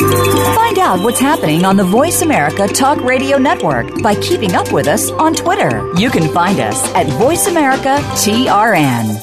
[0.00, 4.86] Find out what's happening on the Voice America Talk Radio Network by keeping up with
[4.88, 5.92] us on Twitter.
[5.96, 9.20] You can find us at Voice America TRN.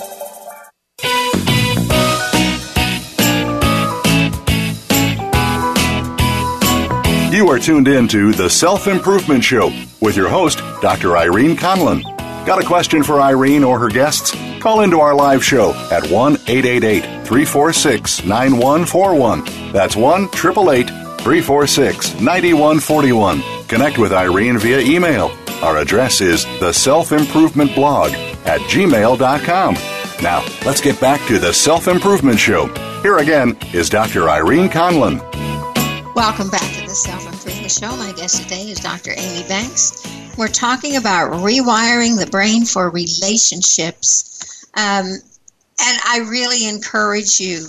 [7.33, 11.17] You are tuned in to The Self Improvement Show with your host, Dr.
[11.17, 12.03] Irene Conlon.
[12.45, 14.35] Got a question for Irene or her guests?
[14.59, 19.71] Call into our live show at 1 888 346 9141.
[19.71, 20.87] That's 1 888
[21.21, 23.67] 346 9141.
[23.67, 25.31] Connect with Irene via email.
[25.61, 28.11] Our address is the self improvement blog
[28.45, 29.75] at gmail.com.
[30.21, 32.67] Now, let's get back to the Self Improvement Show.
[33.01, 34.29] Here again is Dr.
[34.29, 35.19] Irene Conlon.
[36.15, 37.95] Welcome back to the Self Improvement Show.
[37.97, 39.11] My guest today is Dr.
[39.15, 40.03] Amy Banks.
[40.37, 44.67] We're talking about rewiring the brain for relationships.
[44.75, 47.65] Um, and I really encourage you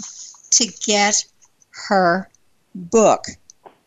[0.51, 1.25] to get
[1.71, 2.29] her
[2.75, 3.25] book.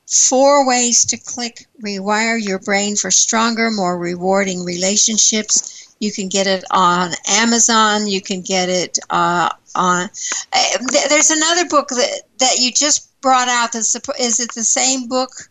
[0.10, 5.96] Four ways to click rewire your brain for stronger, more rewarding relationships.
[6.00, 8.08] You can get it on Amazon.
[8.08, 10.10] You can get it uh, on.
[10.52, 10.78] Uh,
[11.08, 13.74] there's another book that, that you just brought out.
[13.74, 15.51] That's, is it the same book?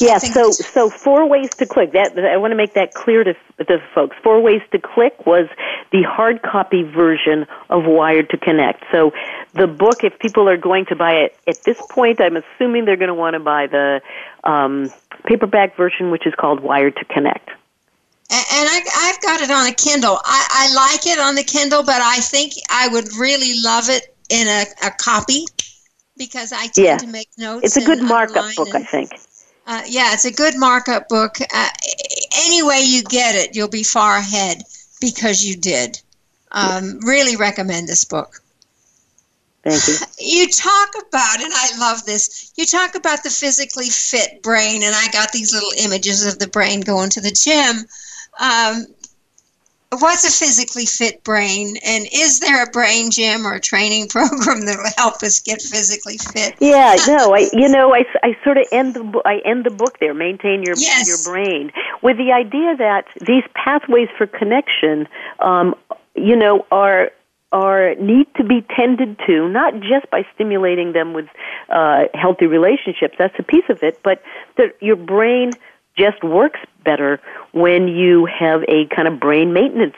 [0.00, 1.92] Yeah, so so four ways to click.
[1.92, 4.16] That I want to make that clear to the folks.
[4.22, 5.48] Four ways to click was
[5.92, 8.84] the hard copy version of Wired to Connect.
[8.92, 9.12] So
[9.54, 12.96] the book, if people are going to buy it at this point, I'm assuming they're
[12.96, 14.00] going to want to buy the
[14.44, 14.90] um,
[15.24, 17.48] paperback version, which is called Wired to Connect.
[18.30, 20.18] And I, have got it on a Kindle.
[20.22, 24.14] I, I like it on the Kindle, but I think I would really love it
[24.28, 25.46] in a, a copy
[26.18, 26.98] because I tend yeah.
[26.98, 27.64] to make notes.
[27.64, 29.12] It's a good markup book, I think.
[29.68, 31.36] Uh, yeah, it's a good markup book.
[31.54, 31.68] Uh,
[32.38, 34.62] any way you get it, you'll be far ahead
[34.98, 36.00] because you did.
[36.52, 38.40] Um, really recommend this book.
[39.62, 39.94] Thank you.
[40.20, 44.94] You talk about, and I love this, you talk about the physically fit brain, and
[44.94, 47.86] I got these little images of the brain going to the gym.
[48.40, 48.86] Um,
[49.90, 54.64] what's a physically fit brain and is there a brain gym or a training program
[54.66, 58.58] that will help us get physically fit yeah no i you know i, I sort
[58.58, 61.08] of end the i end the book there maintain your yes.
[61.08, 61.72] your brain
[62.02, 65.08] with the idea that these pathways for connection
[65.40, 65.74] um
[66.14, 67.10] you know are
[67.50, 71.26] are need to be tended to not just by stimulating them with
[71.70, 74.22] uh healthy relationships that's a piece of it but
[74.58, 75.50] that your brain
[75.98, 77.20] just works better
[77.52, 79.96] when you have a kind of brain maintenance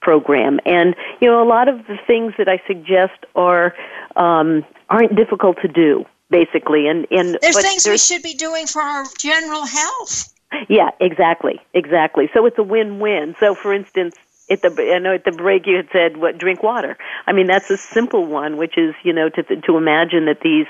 [0.00, 0.60] program.
[0.64, 3.74] And you know, a lot of the things that I suggest are
[4.16, 6.06] um, aren't difficult to do.
[6.30, 6.88] basically.
[6.88, 10.32] And and there's things we should be doing for our general health.
[10.68, 12.28] Yeah, exactly, exactly.
[12.34, 13.36] So it's a win-win.
[13.38, 14.16] So, for instance,
[14.50, 16.96] at the I know at the break you had said what drink water.
[17.26, 20.66] I mean that's a simple one, which is you know to to imagine that these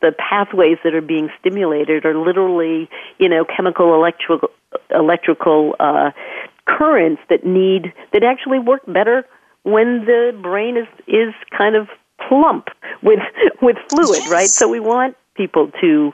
[0.00, 4.50] the pathways that are being stimulated are literally you know chemical electrical
[4.90, 6.10] electrical uh,
[6.66, 9.26] currents that need that actually work better
[9.64, 11.88] when the brain is is kind of
[12.28, 12.68] plump
[13.02, 13.20] with
[13.60, 14.30] with fluid, yes.
[14.30, 14.48] right?
[14.48, 16.12] So we want people to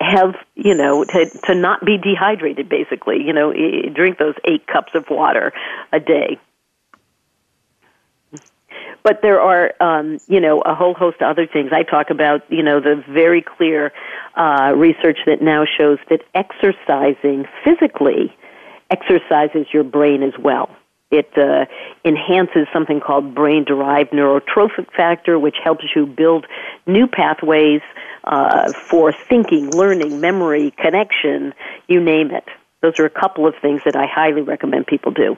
[0.00, 3.52] have you know to to not be dehydrated basically you know
[3.92, 5.52] drink those 8 cups of water
[5.92, 6.38] a day
[9.02, 11.70] but there are um, you know a whole host of other things.
[11.72, 13.92] I talk about you know the very clear
[14.36, 18.34] uh, research that now shows that exercising physically
[18.90, 20.68] exercises your brain as well.
[21.10, 21.66] It uh,
[22.04, 26.46] enhances something called brain derived neurotrophic factor, which helps you build
[26.86, 27.80] new pathways
[28.24, 31.52] uh, for thinking, learning, memory, connection,
[31.88, 32.44] you name it.
[32.80, 35.36] Those are a couple of things that I highly recommend people do.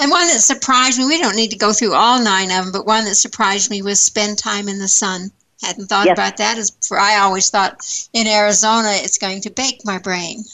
[0.00, 2.72] And one that surprised me, we don't need to go through all nine of them,
[2.72, 5.30] but one that surprised me was spend time in the sun.
[5.62, 6.14] Hadn't thought yes.
[6.14, 6.56] about that.
[6.56, 7.84] As for I always thought
[8.14, 10.44] in Arizona it's going to bake my brain.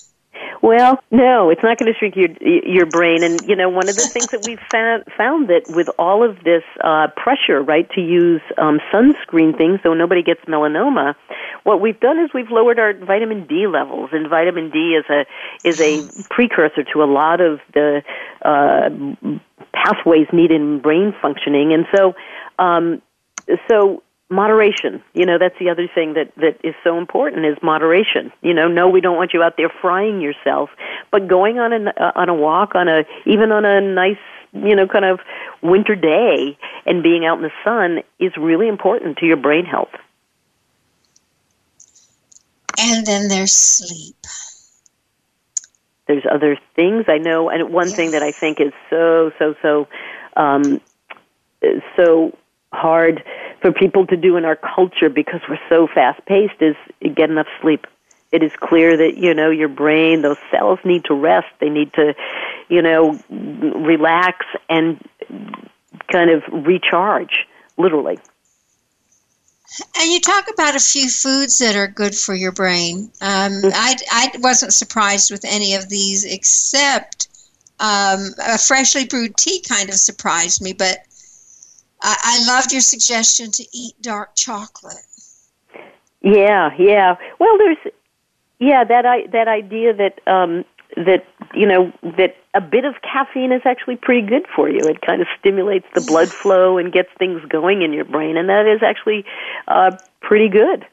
[0.66, 3.22] Well, no, it's not going to shrink your your brain.
[3.22, 6.42] And you know, one of the things that we've found found that with all of
[6.42, 11.14] this uh, pressure, right, to use um, sunscreen things so nobody gets melanoma,
[11.62, 15.24] what we've done is we've lowered our vitamin D levels, and vitamin D is a
[15.62, 18.02] is a precursor to a lot of the
[18.42, 18.90] uh,
[19.72, 21.74] pathways needed in brain functioning.
[21.74, 22.14] And so,
[22.58, 23.00] um,
[23.70, 25.02] so moderation.
[25.14, 28.32] You know that's the other thing that that is so important is moderation.
[28.42, 30.70] You know no we don't want you out there frying yourself
[31.10, 34.18] but going on a uh, on a walk on a even on a nice
[34.52, 35.20] you know kind of
[35.62, 39.94] winter day and being out in the sun is really important to your brain health.
[42.78, 44.16] And then there's sleep.
[46.06, 49.88] There's other things i know and one thing that i think is so so so
[50.36, 50.80] um
[51.96, 52.36] so
[52.72, 53.24] hard
[53.66, 56.76] for people to do in our culture because we're so fast paced is
[57.16, 57.84] get enough sleep.
[58.30, 61.48] It is clear that, you know, your brain, those cells need to rest.
[61.60, 62.14] They need to,
[62.68, 65.04] you know, relax and
[66.12, 67.46] kind of recharge,
[67.76, 68.18] literally.
[69.98, 73.10] And you talk about a few foods that are good for your brain.
[73.20, 77.28] Um, I, I wasn't surprised with any of these except
[77.80, 80.98] um, a freshly brewed tea kind of surprised me, but
[82.02, 84.96] I, I loved your suggestion to eat dark chocolate.
[86.22, 87.16] Yeah, yeah.
[87.38, 87.78] Well, there's
[88.58, 90.64] yeah that I that idea that um,
[90.96, 91.24] that
[91.54, 94.80] you know that a bit of caffeine is actually pretty good for you.
[94.80, 98.48] It kind of stimulates the blood flow and gets things going in your brain, and
[98.48, 99.24] that is actually
[99.68, 100.86] uh, pretty good.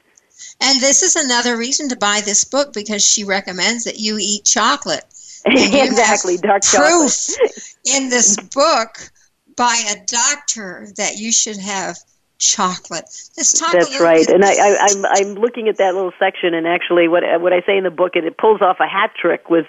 [0.62, 4.45] And this is another reason to buy this book because she recommends that you eat
[4.45, 5.06] chocolate.
[5.45, 7.76] exactly, dark proof chocolate.
[7.95, 9.12] in this book
[9.56, 11.97] by a doctor that you should have
[12.39, 13.06] chocolate.
[13.38, 13.72] Let's talk.
[13.72, 17.24] That's right, and I, I, I'm I'm looking at that little section, and actually, what
[17.41, 19.66] what I say in the book, it, it pulls off a hat trick with,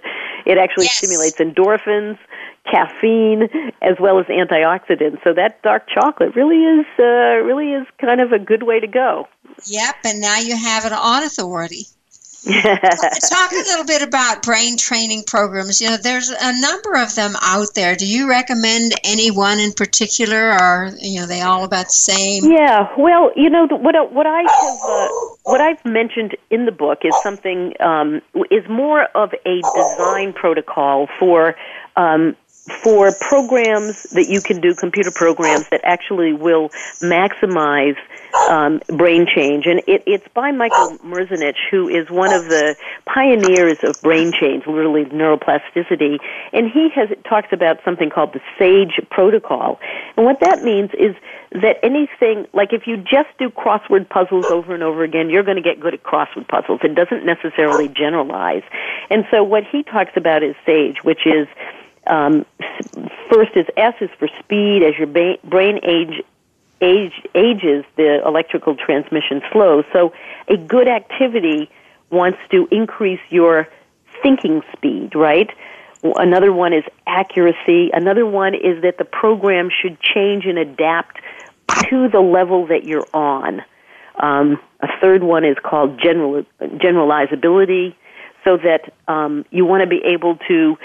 [0.47, 0.99] it actually yes.
[0.99, 2.19] stimulates endorphins,
[2.71, 3.49] caffeine,
[3.83, 5.23] as well as antioxidants.
[5.23, 8.89] So that dark chocolate really is uh, really is kind of a good way to
[8.89, 9.29] go.
[9.67, 11.87] Yep, and now you have it on authority.
[13.31, 15.81] Talk a little bit about brain training programs.
[15.81, 17.97] You know, there's a number of them out there.
[17.97, 22.51] Do you recommend any one in particular, or you know, they all about the same?
[22.51, 22.89] Yeah.
[22.99, 25.09] Well, you know, what what I have uh,
[25.45, 28.21] what I've mentioned in the book is something um,
[28.51, 31.57] is more of a design protocol for
[31.97, 32.37] um,
[32.67, 37.97] for programs that you can do, computer programs that actually will maximize
[38.49, 39.67] um, brain change.
[39.67, 42.75] And it, it's by Michael Merzenich, who is one of the
[43.07, 46.19] pioneers of brain change, literally neuroplasticity.
[46.53, 49.79] And he has talks about something called the SAGE protocol.
[50.17, 51.15] And what that means is
[51.53, 55.57] that anything, like if you just do crossword puzzles over and over again, you're going
[55.57, 56.81] to get good at crossword puzzles.
[56.83, 58.63] It doesn't necessarily generalize.
[59.11, 61.47] And so what he talks about is SAGE, which is
[62.07, 62.45] um,
[63.31, 64.83] first is S is for speed.
[64.83, 66.23] As your ba- brain age,
[66.81, 69.85] age ages, the electrical transmission slows.
[69.93, 70.13] So
[70.49, 71.71] a good activity
[72.11, 73.69] wants to increase your
[74.23, 75.51] thinking speed, right?
[76.03, 77.91] Another one is accuracy.
[77.93, 81.21] Another one is that the program should change and adapt
[81.89, 83.63] to the level that you're on.
[84.17, 87.95] Um, a third one is called general generalizability,
[88.45, 90.77] so that um, you want to be able to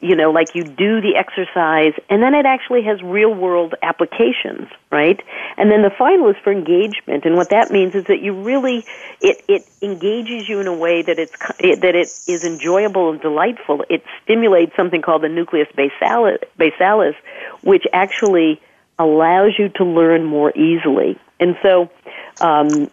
[0.00, 4.68] you know, like you do the exercise and then it actually has real world applications,
[4.92, 5.20] right?
[5.56, 7.24] And then the final is for engagement.
[7.24, 8.86] And what that means is that you really,
[9.20, 13.20] it, it engages you in a way that it's, it, that it is enjoyable and
[13.20, 13.84] delightful.
[13.90, 17.14] It stimulates something called the nucleus basalis, basalis
[17.62, 18.60] which actually
[19.00, 21.18] allows you to learn more easily.
[21.40, 21.90] And so,
[22.40, 22.88] um,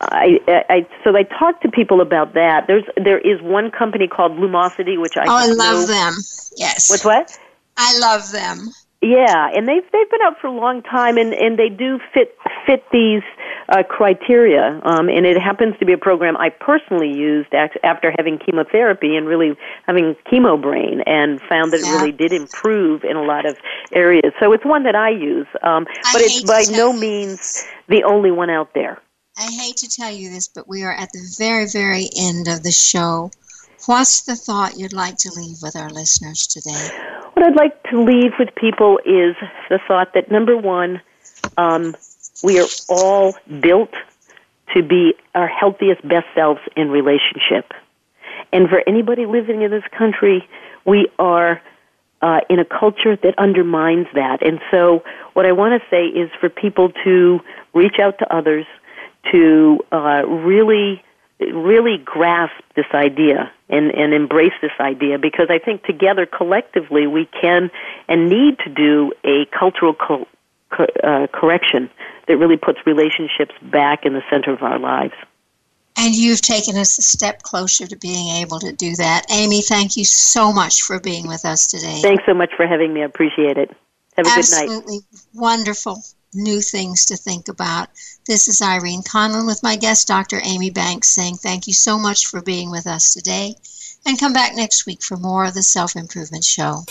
[0.00, 2.66] I, I so I talk to people about that.
[2.66, 5.86] There's there is one company called Lumosity, which I oh I love know.
[5.86, 6.14] them.
[6.56, 6.88] Yes.
[6.90, 7.38] What's what?
[7.76, 8.70] I love them.
[9.02, 12.36] Yeah, and they've they've been out for a long time, and and they do fit
[12.66, 13.22] fit these
[13.70, 14.80] uh, criteria.
[14.84, 19.26] Um, and it happens to be a program I personally used after having chemotherapy and
[19.26, 21.92] really having chemo brain, and found that yeah.
[21.92, 23.56] it really did improve in a lot of
[23.92, 24.32] areas.
[24.38, 28.50] So it's one that I use, um, but it's by no means the only one
[28.50, 29.00] out there.
[29.40, 32.62] I hate to tell you this, but we are at the very, very end of
[32.62, 33.30] the show.
[33.86, 36.90] What's the thought you'd like to leave with our listeners today?
[37.32, 39.34] What I'd like to leave with people is
[39.70, 41.00] the thought that number one,
[41.56, 41.96] um,
[42.42, 43.94] we are all built
[44.74, 47.72] to be our healthiest, best selves in relationship.
[48.52, 50.46] And for anybody living in this country,
[50.84, 51.62] we are
[52.20, 54.46] uh, in a culture that undermines that.
[54.46, 57.40] And so, what I want to say is for people to
[57.72, 58.66] reach out to others,
[59.32, 61.02] to uh, really
[61.40, 67.28] really grasp this idea and, and embrace this idea because I think together collectively we
[67.40, 67.70] can
[68.08, 70.28] and need to do a cultural co-
[70.70, 71.88] co- uh, correction
[72.28, 75.14] that really puts relationships back in the center of our lives.
[75.96, 79.26] And you've taken us a step closer to being able to do that.
[79.30, 82.00] Amy, thank you so much for being with us today.
[82.00, 83.02] Thanks so much for having me.
[83.02, 83.70] I appreciate it.
[84.16, 84.78] Have a Absolutely good night.
[84.78, 84.98] Absolutely
[85.34, 86.02] wonderful
[86.34, 87.88] new things to think about.
[88.26, 90.40] This is Irene Conlon with my guest, Dr.
[90.44, 93.54] Amy Banks, saying thank you so much for being with us today.
[94.06, 96.84] And come back next week for more of the Self Improvement Show.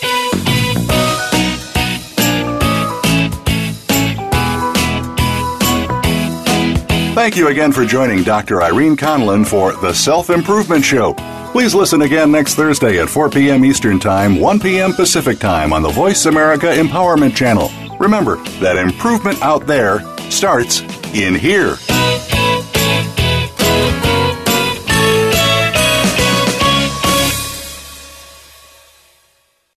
[7.14, 8.62] Thank you again for joining Dr.
[8.62, 11.14] Irene Conlon for the Self Improvement Show.
[11.52, 13.64] Please listen again next Thursday at 4 p.m.
[13.64, 14.92] Eastern Time, 1 p.m.
[14.92, 17.89] Pacific Time on the Voice America Empowerment Channel.
[18.00, 20.80] Remember that improvement out there starts
[21.12, 21.76] in here.